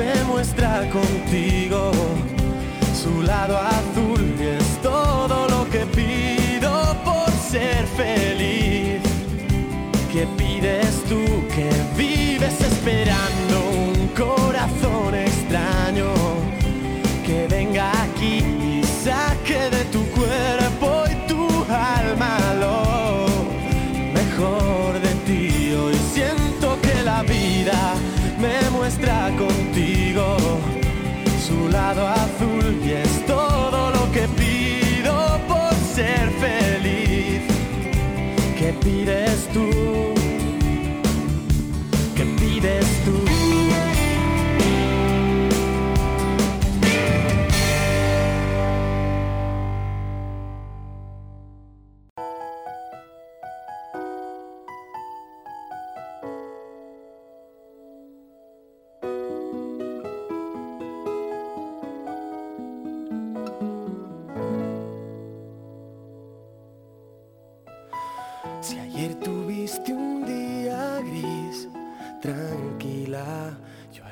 [0.00, 1.92] me muestra contigo
[3.02, 6.72] su lado azul y es todo lo que pido
[7.04, 9.02] por ser feliz.
[10.12, 11.22] ¿Qué pides tú
[11.54, 13.56] que vives esperando
[13.88, 16.10] un corazón extraño
[17.26, 18.36] que venga aquí
[18.80, 23.26] y saque de tu cuerpo y tu alma lo
[24.18, 25.74] mejor de ti?
[25.74, 27.94] Hoy siento que la vida
[28.38, 29.49] me muestra contigo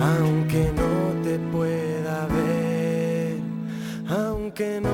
[0.00, 3.38] aunque no te pueda ver,
[4.08, 4.93] aunque no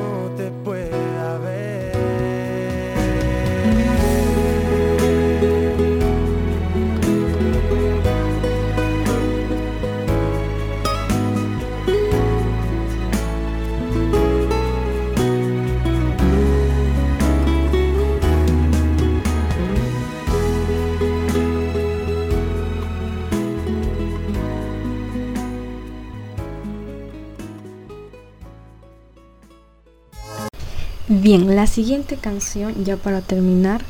[31.22, 33.82] Bien, la siguiente canción, ya para terminar,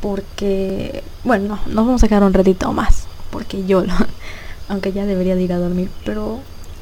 [0.00, 3.92] porque, bueno, nos vamos a quedar un ratito más, porque yo, lo-
[4.68, 6.40] aunque ya debería de ir a dormir, pero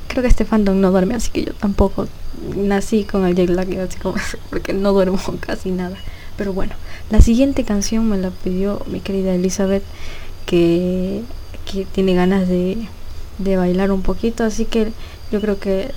[0.09, 2.09] creo que este fandom no duerme, así que yo tampoco
[2.57, 4.17] nací con el jet lag, así como,
[4.51, 5.97] porque no duermo casi nada.
[6.37, 6.75] Pero bueno,
[7.11, 9.85] la siguiente canción me la pidió mi querida Elizabeth,
[10.47, 11.23] que,
[11.71, 12.89] que tiene ganas de,
[13.39, 14.93] de bailar un poquito, así que
[15.31, 15.91] yo creo que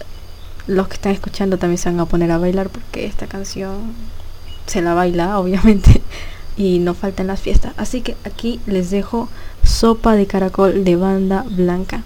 [0.67, 3.93] los que están escuchando también se van a poner a bailar porque esta canción
[4.65, 6.01] se la baila obviamente
[6.57, 7.73] y no falta en las fiestas.
[7.77, 9.29] Así que aquí les dejo
[9.63, 12.03] Sopa de Caracol de Banda Blanca.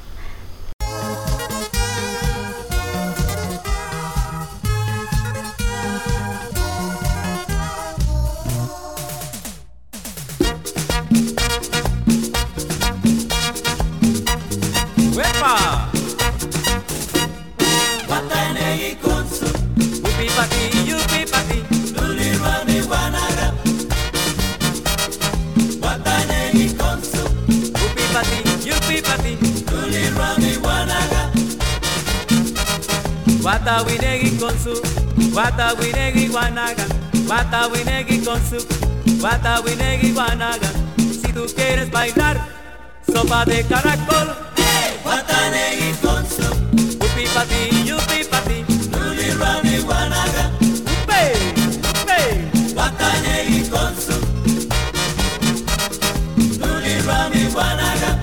[40.97, 42.37] Si tú quieres bailar
[43.11, 44.35] Sopa de caracol.
[45.03, 46.47] Watanegi konsu
[47.05, 50.43] Upi pati, yupi pati Luli rami wanaga
[50.93, 51.21] Upe,
[51.89, 52.19] upe
[52.75, 54.13] Watanegi konsu
[56.61, 58.19] Luli rami wanaga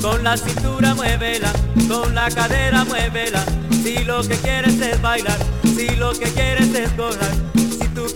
[0.00, 1.52] Con la cintura muévela,
[1.88, 3.44] con la cadera muévela.
[3.82, 7.33] Si lo que quieres es bailar, si lo que quieres es tú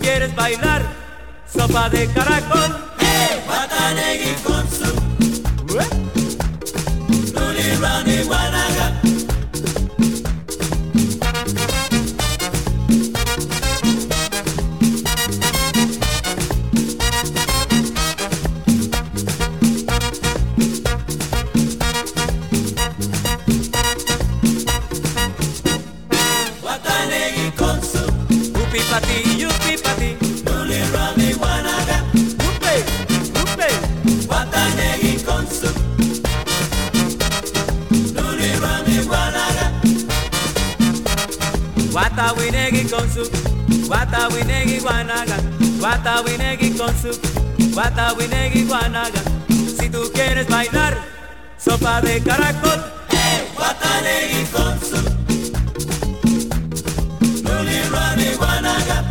[0.09, 0.81] quieres bailar,
[1.45, 2.71] sopa de caracol.
[3.47, 4.91] Watanegi konsu
[7.35, 8.17] Luli rami
[41.93, 43.23] Wata winegi konsu
[43.89, 45.37] Wata winegi wanaga
[45.81, 47.19] Wata winegi konsu
[47.75, 49.21] Wata winegi wanaga
[49.79, 50.97] Si tú quieres bailar
[51.57, 52.79] Sopa de caracol.
[53.59, 54.97] Watanegi konsu
[57.45, 59.03] Luli rami wanaga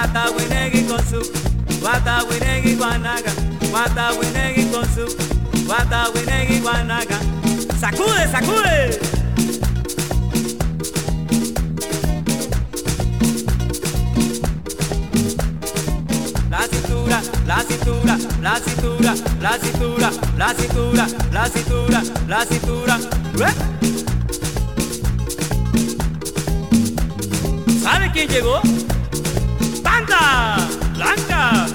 [0.00, 1.20] Wata winegi konsu
[1.84, 3.32] Wata winegi wanaga
[3.72, 5.16] Wata winegi konsu
[5.68, 7.18] Wata winegi wanaga
[7.80, 8.98] Sacude, sacude
[16.50, 22.98] La cintura, la cintura, la cintura, la cintura, la cintura, la cintura, la cintura.
[23.40, 23.54] ¿Eh?
[27.82, 28.60] ¿Sabe quién llegó?
[30.20, 31.66] blanca, blanca.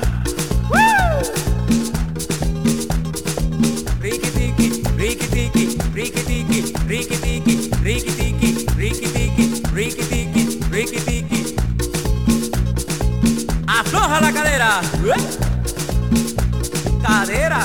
[4.02, 5.64] Ricky tiki, ricky tiki,
[5.94, 11.56] ricky tiki, ricky tiki, ricky tiki, ricky tiki, ricky tiki, ricky tiki.
[13.68, 14.72] Afloja la cadera.
[17.02, 17.62] Cadera.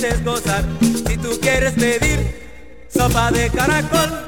[0.00, 4.27] Si tú quieres pedir sopa de caracol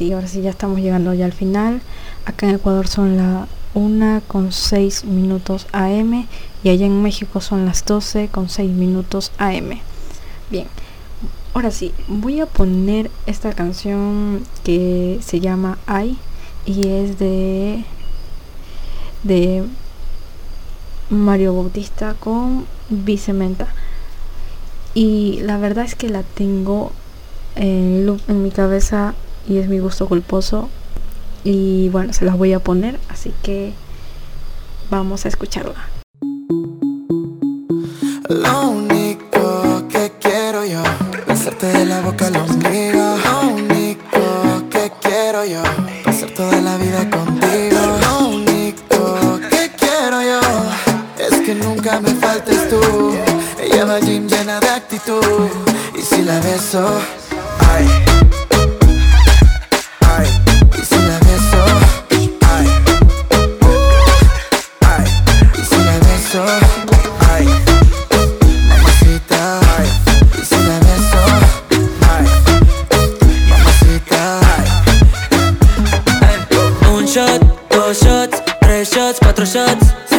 [0.00, 1.82] sí, ahora sí ya estamos llegando ya al final.
[2.24, 6.26] Acá en Ecuador son las 1 con 6 minutos AM
[6.64, 9.78] y allá en México son las 12 con 6 minutos AM.
[10.50, 10.68] Bien,
[11.52, 16.16] ahora sí, voy a poner esta canción que se llama Ay
[16.64, 17.84] y es de,
[19.22, 19.64] de
[21.10, 23.68] Mario Bautista con Vicementa.
[24.94, 26.90] Y la verdad es que la tengo
[27.54, 29.14] en, loop en mi cabeza
[29.48, 30.68] y es mi gusto culposo
[31.44, 33.72] y bueno, se las voy a poner, así que
[34.90, 35.88] vamos a escucharla.
[38.28, 40.82] Lo único que quiero yo,
[41.26, 43.16] besarte de la boca al ombligo.
[43.24, 45.62] Lo único que quiero yo,
[46.04, 47.78] pasar toda la vida contigo.
[48.00, 50.40] Lo único que quiero yo,
[51.18, 53.16] es que nunca me faltes tú.
[53.60, 55.48] Ella va gym llena de actitud,
[55.98, 57.00] y si la beso,
[57.68, 58.39] ay.
[66.30, 66.44] beso.
[67.32, 67.44] Ay,
[68.68, 69.60] mamacita.
[69.78, 69.88] Ay,
[70.34, 70.42] y
[70.86, 71.22] beso.
[72.08, 72.24] Ay,
[73.48, 74.40] mamacita.
[76.20, 76.36] Ay.
[76.94, 77.40] Un shot,
[77.70, 80.09] dos shots, tres shots, cuatro shots.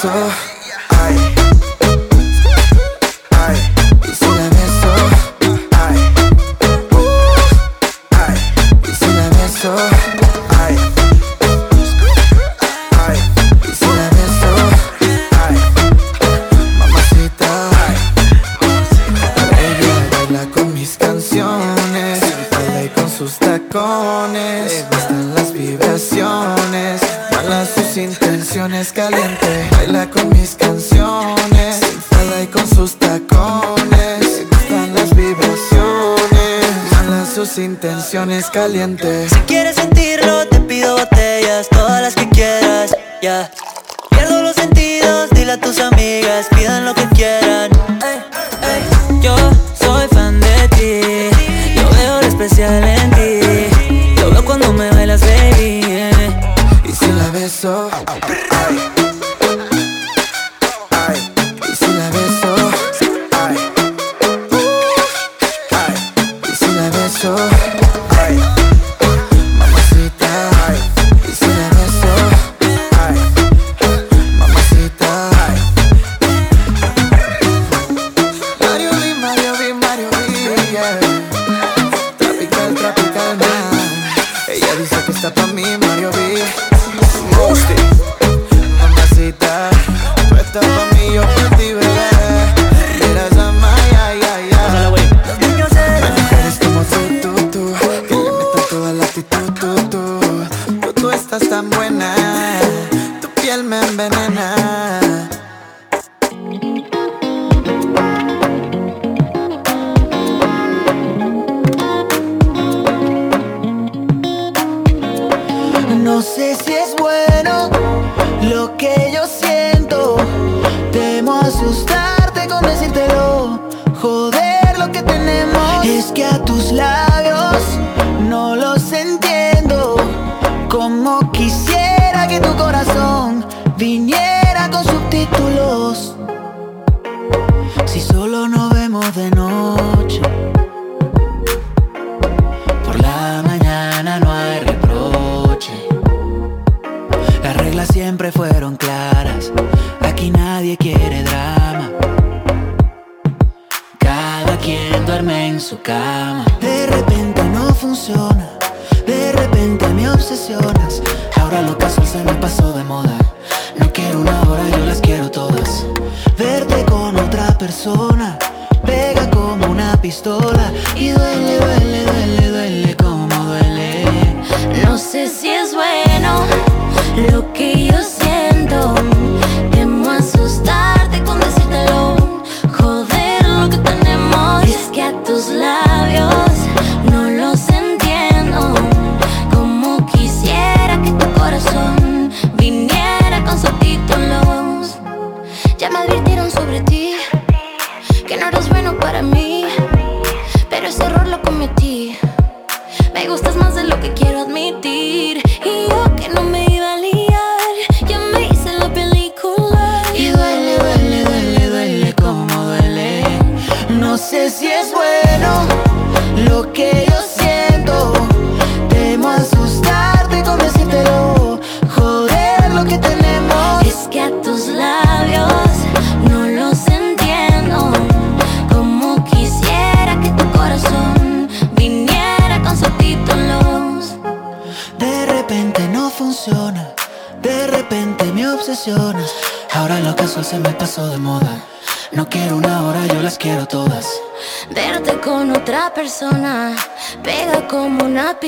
[0.00, 0.59] so
[38.48, 39.28] caliente.
[39.28, 43.50] Si quieres sentirlo, te pido botellas, todas las que quieras, ya.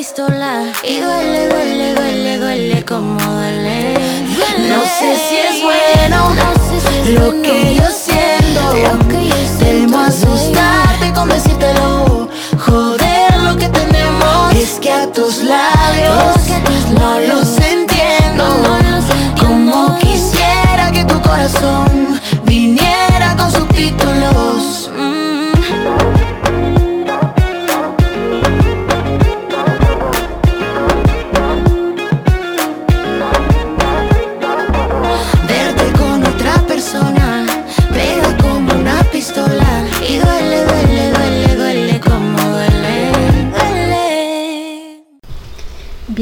[0.02, 0.72] Pistola.
[0.82, 3.94] Y duele, duele, duele, duele como duele.
[4.68, 6.34] No sé si es bueno
[7.18, 8.62] lo que yo siento.
[9.60, 12.28] Temo asustarte con decírtelo.
[12.66, 14.54] Joder lo que tenemos.
[14.56, 16.34] Es que a tus labios
[16.98, 18.44] no los entiendo.
[19.38, 24.81] Como quisiera que tu corazón viniera con subtítulos.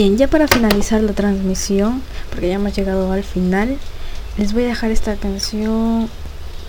[0.01, 2.01] Bien, ya para finalizar la transmisión,
[2.31, 3.77] porque ya hemos llegado al final,
[4.39, 6.09] les voy a dejar esta canción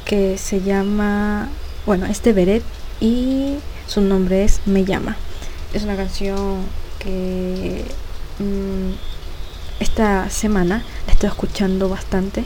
[0.03, 1.48] que se llama,
[1.86, 2.64] bueno, es de Beret
[2.99, 3.56] y
[3.88, 5.16] su nombre es Me llama.
[5.74, 6.58] Es una canción
[6.99, 7.86] que
[8.40, 8.91] mm,
[9.80, 12.44] esta semana la estoy escuchando bastante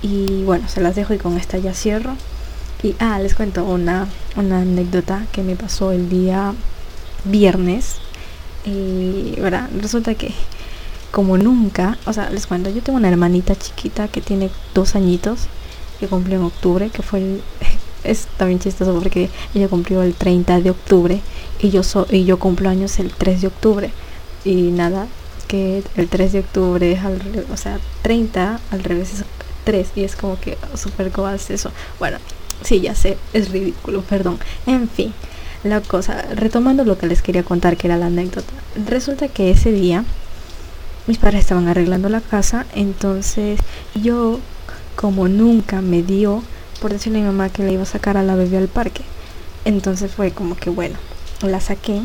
[0.00, 2.14] y bueno, se las dejo y con esta ya cierro.
[2.84, 6.54] Y ah, les cuento una, una anécdota que me pasó el día
[7.24, 7.96] viernes.
[8.64, 9.68] Y ¿verdad?
[9.80, 10.32] resulta que
[11.10, 15.42] como nunca, o sea, les cuento, yo tengo una hermanita chiquita que tiene dos añitos,
[16.00, 17.42] que cumplió en octubre, que fue el...
[18.04, 21.22] Es también chistoso porque ella cumplió el 30 de octubre
[21.58, 23.90] y yo, so, y yo cumplo años el 3 de octubre.
[24.44, 25.06] Y nada,
[25.48, 29.24] que el 3 de octubre es al revés, o sea, 30 al revés es
[29.64, 31.70] 3 y es como que super coas eso.
[31.98, 32.18] Bueno,
[32.62, 34.38] sí, ya sé, es ridículo, perdón.
[34.66, 35.14] En fin,
[35.64, 38.52] la cosa, retomando lo que les quería contar, que era la anécdota.
[38.86, 40.04] Resulta que ese día
[41.06, 43.58] mis padres estaban arreglando la casa, entonces
[43.94, 44.40] yo,
[44.96, 46.42] como nunca me dio
[46.80, 49.02] por decirle a mi mamá que le iba a sacar a la bebé al parque,
[49.64, 50.96] entonces fue como que bueno,
[51.42, 52.02] la saqué.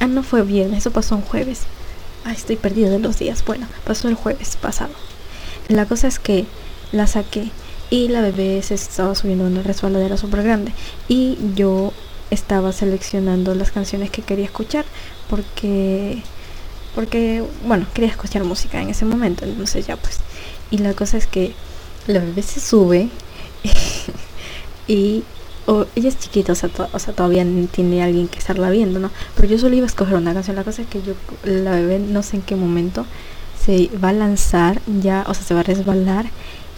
[0.00, 1.62] Ah, no fue viernes, eso pasó un jueves.
[2.24, 3.44] Ay, estoy perdida de los días.
[3.44, 4.92] Bueno, pasó el jueves pasado.
[5.68, 6.46] La cosa es que
[6.92, 7.50] la saqué
[7.90, 10.72] y la bebé se estaba subiendo una resbaladera súper grande
[11.08, 11.92] y yo
[12.34, 14.84] estaba seleccionando las canciones que quería escuchar
[15.30, 16.22] porque
[16.94, 20.18] porque bueno quería escuchar música en ese momento entonces ya pues
[20.70, 21.54] y la cosa es que
[22.06, 23.08] la bebé se sube
[24.88, 25.24] y
[25.66, 29.10] o ella es chiquita, o sea, o sea, todavía tiene alguien que estarla viendo, ¿no?
[29.34, 30.56] Pero yo solo iba a escoger una canción.
[30.56, 33.06] La cosa es que yo, la bebé, no sé en qué momento,
[33.64, 36.26] se va a lanzar ya, o sea, se va a resbalar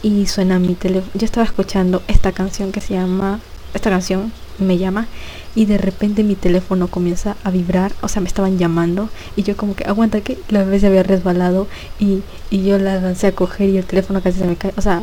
[0.02, 1.10] y suena mi teléfono.
[1.14, 3.40] Yo estaba escuchando esta canción que se llama,
[3.74, 5.08] esta canción me llama
[5.56, 9.56] y de repente mi teléfono comienza a vibrar, o sea, me estaban llamando y yo
[9.56, 11.66] como que aguanta que la bebé se había resbalado
[11.98, 14.82] y, y yo la lancé a coger y el teléfono casi se me cae, o
[14.82, 15.02] sea,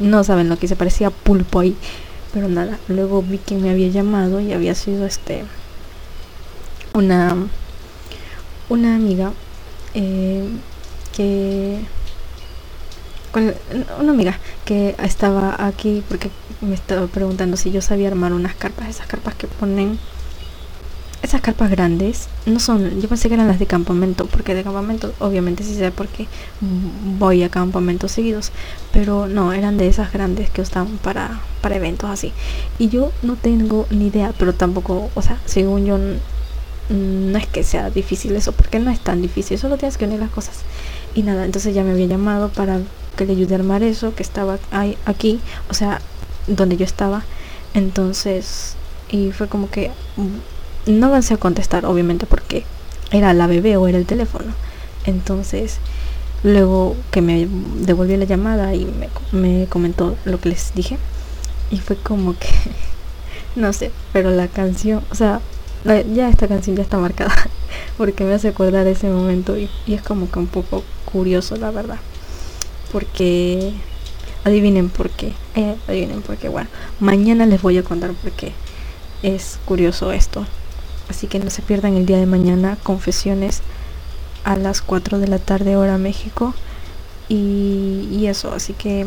[0.00, 1.76] no saben lo que se parecía pulpo ahí.
[2.32, 5.44] Pero nada, luego vi que me había llamado y había sido este
[6.94, 7.36] una
[8.68, 9.32] una amiga
[9.94, 10.44] eh,
[11.16, 11.80] que
[13.32, 13.54] con-
[14.00, 16.30] una amiga que estaba aquí porque
[16.60, 19.98] me estaba preguntando si yo sabía armar unas carpas, esas carpas que ponen
[21.22, 25.12] esas carpas grandes no son, yo pensé que eran las de campamento, porque de campamento
[25.18, 26.26] obviamente sí sé porque
[27.18, 28.52] voy a campamentos seguidos,
[28.90, 32.32] pero no, eran de esas grandes que usan para, para eventos así.
[32.78, 35.98] Y yo no tengo ni idea, pero tampoco, o sea, según yo,
[36.88, 40.18] no es que sea difícil eso, porque no es tan difícil, solo tienes que unir
[40.20, 40.60] las cosas.
[41.14, 42.80] Y nada, entonces ya me había llamado para
[43.16, 46.00] que le ayude a armar eso, que estaba ahí, aquí, o sea,
[46.46, 47.22] donde yo estaba.
[47.74, 48.76] Entonces,
[49.10, 52.64] y fue como que mm, no avancé a contestar, obviamente, porque
[53.10, 54.52] era la bebé o era el teléfono.
[55.04, 55.78] Entonces,
[56.42, 60.98] luego que me devolvió la llamada y me, me comentó lo que les dije,
[61.70, 62.48] y fue como que,
[63.56, 65.40] no sé, pero la canción, o sea,
[65.84, 67.34] ya esta canción ya está marcada,
[67.98, 71.98] porque me hace acordar ese momento y es como que un poco curioso, la verdad.
[72.92, 73.72] Porque,
[74.44, 76.68] adivinen por qué, eh, adivinen por qué, bueno,
[76.98, 78.52] mañana les voy a contar por qué
[79.22, 80.46] es curioso esto.
[81.08, 83.62] Así que no se pierdan el día de mañana confesiones
[84.44, 86.54] a las 4 de la tarde hora México.
[87.28, 89.06] Y, eso, así que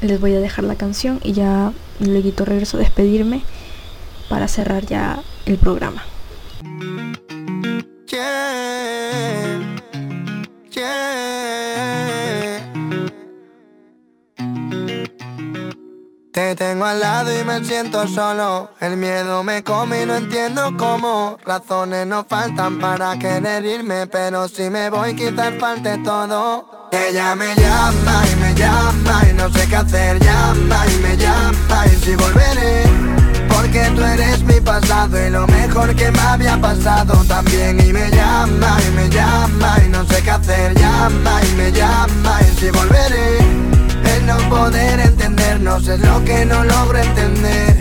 [0.00, 3.42] les voy a dejar la canción y ya luego regreso a despedirme
[4.28, 6.04] para cerrar ya el programa.
[16.32, 18.70] Te tengo al lado y me siento solo.
[18.80, 21.36] El miedo me come y no entiendo cómo.
[21.44, 26.88] Razones no faltan para querer irme, pero si me voy quizás falte todo.
[26.90, 30.18] Ella me llama y me llama y no sé qué hacer.
[30.20, 32.84] Llama y me llama y si volveré.
[33.50, 37.78] Porque tú eres mi pasado y lo mejor que me había pasado también.
[37.78, 40.74] Y me llama y me llama y no sé qué hacer.
[40.78, 42.01] Llama y me llama
[45.92, 47.76] es lo que no logro entender.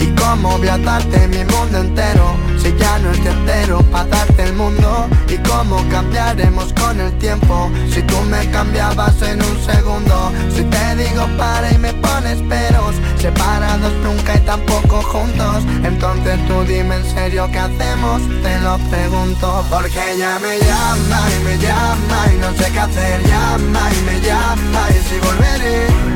[0.00, 4.42] Y cómo voy a darte mi mundo entero si ya no es entero para darte
[4.42, 5.08] el mundo.
[5.28, 10.32] Y cómo cambiaremos con el tiempo si tú me cambiabas en un segundo.
[10.54, 15.64] Si te digo para y me pones peros, separados nunca y tampoco juntos.
[15.82, 19.64] Entonces tú dime en serio qué hacemos, te lo pregunto.
[19.70, 23.22] Porque ella me llama y me llama y no sé qué hacer.
[23.22, 26.15] Llama y me llama y si volveré.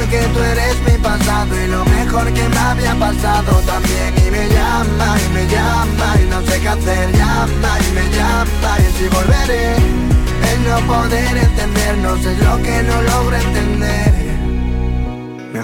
[0.00, 4.14] Porque tú eres mi pasado y lo mejor que me había pasado también.
[4.26, 7.12] Y me llama y me llama y no sé qué hacer.
[7.12, 9.74] Llama y me llama y si volveré.
[10.52, 14.29] El no poder entendernos es lo que no logro entender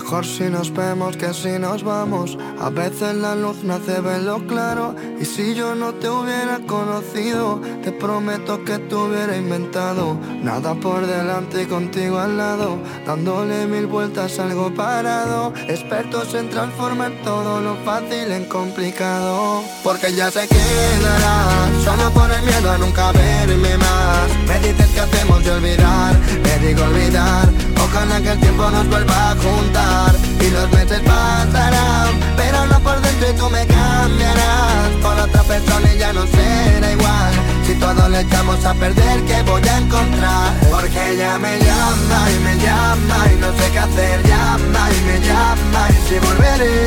[0.06, 2.38] Mejor si nos vemos que si nos vamos.
[2.60, 4.94] A veces la luz me hace verlo claro.
[5.20, 10.16] Y si yo no te hubiera conocido, te prometo que te hubiera inventado.
[10.44, 12.78] Nada por delante y contigo al lado.
[13.04, 15.52] Dándole mil vueltas algo parado.
[15.66, 19.64] Expertos en transformar todo lo fácil en complicado.
[19.82, 21.68] Porque ya se quedará.
[21.84, 24.28] Solo por el miedo a nunca verme más.
[24.46, 26.16] Me dices que hacemos de olvidar.
[26.44, 27.48] Me digo olvidar.
[27.84, 29.95] Ojalá que el tiempo nos vuelva a juntar
[30.40, 35.94] y los meses pasarán, pero no por dentro y tú me cambiarás por otra persona
[35.94, 37.32] ya no será igual.
[37.66, 40.52] Si todo le echamos a perder, ¿qué voy a encontrar?
[40.70, 45.26] Porque ella me llama y me llama y no sé qué hacer, llama y me
[45.26, 46.86] llama y si volveré.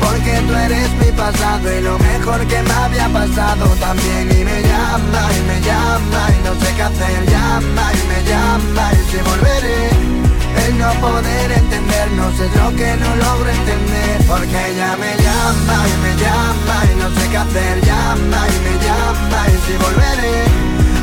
[0.00, 4.60] Porque tú eres mi pasado y lo mejor que me había pasado también Y me
[4.60, 9.16] llama y me llama y no sé qué hacer Llama y me llama y si
[9.22, 10.13] volveré
[10.66, 14.16] el no poder entendernos es lo que no logro entender.
[14.26, 18.74] Porque ella me llama y me llama y no sé qué hacer Llama y me
[18.84, 20.38] llama y si volveré.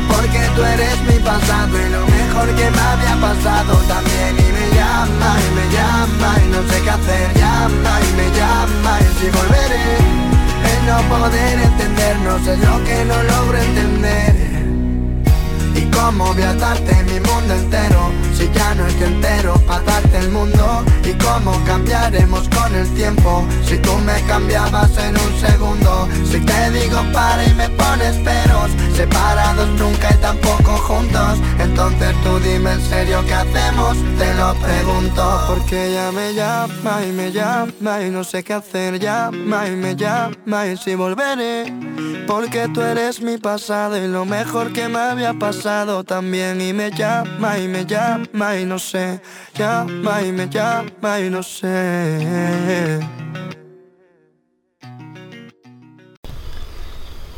[0.08, 3.72] Porque tú eres mi pasado y lo mejor que me había pasado.
[3.88, 8.28] También Y me llama y me llama y no sé qué hacer Llama y me
[8.38, 9.88] llama y si volveré.
[10.72, 14.51] El no poder entendernos es lo que no logro entender
[15.74, 18.10] y cómo voy a darte mi mundo entero.
[18.42, 22.88] Si ya no es que entero para darte el mundo Y cómo cambiaremos con el
[22.94, 28.16] tiempo Si tú me cambiabas en un segundo Si te digo para y me pones
[28.16, 34.54] peros Separados nunca y tampoco juntos Entonces tú dime en serio qué hacemos Te lo
[34.54, 35.40] pregunto.
[35.48, 39.94] Porque ella me llama y me llama Y no sé qué hacer Llama y me
[39.94, 41.72] llama y si volveré
[42.26, 46.90] Porque tú eres mi pasado Y lo mejor que me había pasado también y me
[46.90, 49.20] llama y me llama y no sé,
[49.54, 52.98] llama y me llama y no sé.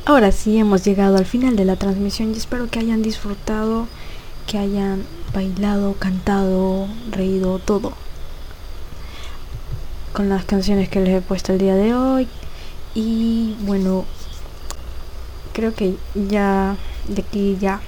[0.06, 3.88] Ahora sí hemos llegado al final de la transmisión y espero que hayan disfrutado,
[4.46, 5.02] que hayan
[5.34, 7.92] bailado, cantado, reído, todo.
[10.14, 12.26] Con las canciones que les he puesto el día de hoy.
[12.94, 14.06] Y bueno,
[15.52, 16.76] creo que ya
[17.08, 17.80] de aquí ya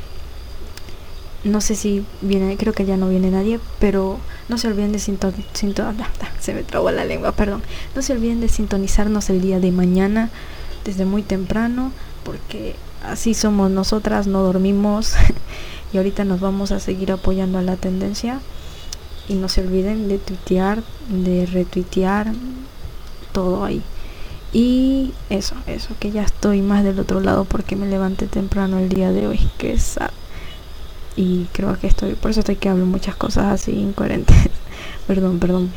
[1.44, 4.18] no sé si viene, creo que ya no viene nadie, pero
[4.48, 5.94] no se olviden de sintonizar,
[6.40, 7.62] se me trabó la lengua, perdón.
[7.94, 10.30] No se olviden de sintonizarnos el día de mañana
[10.84, 11.92] desde muy temprano,
[12.24, 15.14] porque así somos nosotras, no dormimos
[15.92, 18.40] y ahorita nos vamos a seguir apoyando a la tendencia.
[19.28, 22.32] Y no se olviden de tuitear, de retuitear,
[23.32, 23.82] todo ahí.
[24.52, 28.88] Y eso, eso, que ya estoy más del otro lado porque me levanté temprano el
[28.88, 29.98] día de hoy, que es
[31.16, 34.36] y creo que estoy, por eso estoy que hablo muchas cosas así incoherentes.
[35.06, 35.70] perdón, perdón.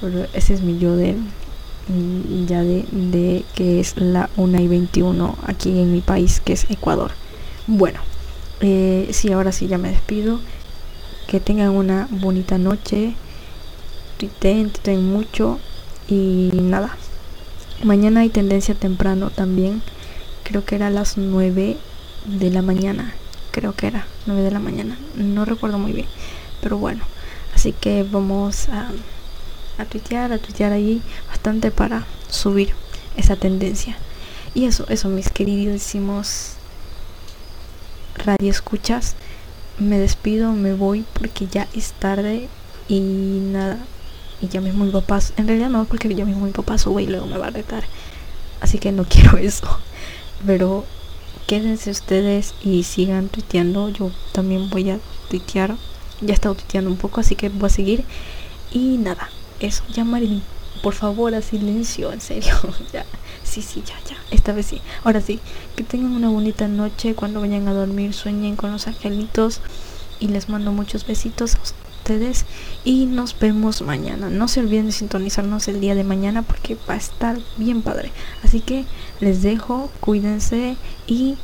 [0.00, 4.68] Pero ese es mi yo de mm, ya de, de que es la 1 y
[4.68, 7.12] 21 aquí en mi país que es Ecuador.
[7.66, 8.00] Bueno,
[8.60, 10.40] eh, sí, ahora sí ya me despido.
[11.26, 13.14] Que tengan una bonita noche.
[14.18, 15.58] Tuiten, tuiten mucho.
[16.08, 16.96] Y nada.
[17.84, 19.82] Mañana hay tendencia temprano también.
[20.44, 21.76] Creo que era las 9
[22.26, 23.14] de la mañana.
[23.56, 24.98] Creo que era 9 de la mañana.
[25.14, 26.06] No recuerdo muy bien.
[26.60, 27.02] Pero bueno.
[27.54, 28.90] Así que vamos a,
[29.78, 32.74] a tuitear, a tuitear ahí bastante para subir
[33.16, 33.96] esa tendencia.
[34.52, 36.56] Y eso, eso, mis queridísimos
[38.22, 39.16] radio escuchas.
[39.78, 42.50] Me despido, me voy porque ya es tarde
[42.88, 43.78] y nada.
[44.42, 47.06] Y ya mismo mi papá, en realidad no, porque ya mismo mi papá sube y
[47.06, 47.84] luego me va a retar.
[48.60, 49.80] Así que no quiero eso.
[50.44, 50.84] Pero
[51.46, 53.88] quédense ustedes y sigan tuiteando.
[53.88, 54.98] Yo también voy a
[55.30, 55.76] tuitear.
[56.20, 58.04] Ya he estado tuiteando un poco, así que voy a seguir.
[58.72, 59.84] Y nada, eso.
[59.92, 60.42] Ya Marilyn,
[60.82, 62.54] por favor, a silencio, en serio.
[62.92, 63.04] ya.
[63.42, 64.16] Sí, sí, ya, ya.
[64.30, 64.80] Esta vez sí.
[65.04, 65.40] Ahora sí.
[65.76, 67.14] Que tengan una bonita noche.
[67.14, 69.60] Cuando vayan a dormir, sueñen con los angelitos.
[70.18, 71.56] Y les mando muchos besitos.
[72.84, 74.30] Y nos vemos mañana.
[74.30, 78.12] No se olviden de sintonizarnos el día de mañana porque va a estar bien padre.
[78.44, 78.84] Así que
[79.20, 79.90] les dejo.
[80.00, 80.76] Cuídense.
[81.06, 81.36] Y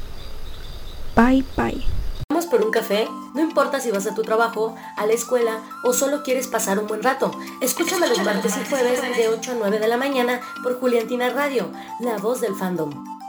[1.17, 1.83] bye bye.
[2.31, 3.09] ¿Vamos por un café?
[3.35, 6.87] No importa si vas a tu trabajo, a la escuela o solo quieres pasar un
[6.87, 7.31] buen rato.
[7.61, 11.71] Escúchame los martes y jueves de 8 a 9 de la mañana por Juliantina Radio,
[12.01, 13.22] la voz del fandom.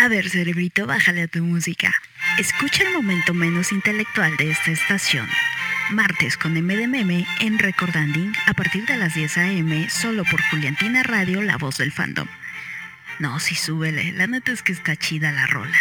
[0.00, 1.92] A ver, cerebrito, bájale a tu música.
[2.38, 5.28] Escucha el momento menos intelectual de esta estación.
[5.90, 9.90] Martes con M de Meme en Recordanding a partir de las 10 a.m.
[9.90, 12.26] solo por Juliantina Radio, la voz del fandom.
[13.18, 14.12] No, sí, súbele.
[14.12, 15.76] La neta es que está chida la rola.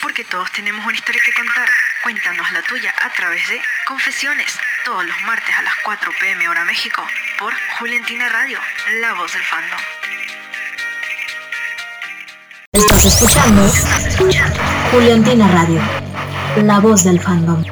[0.00, 1.68] Porque todos tenemos una historia que contar.
[2.02, 6.64] Cuéntanos la tuya a través de Confesiones, todos los martes a las 4 pm hora
[6.64, 7.06] México,
[7.38, 8.58] por Juliantina Radio,
[9.00, 9.80] la voz del fandom.
[12.76, 13.62] Estás escuchando
[14.92, 15.80] Juliantina Radio,
[16.62, 17.64] la voz del fandom.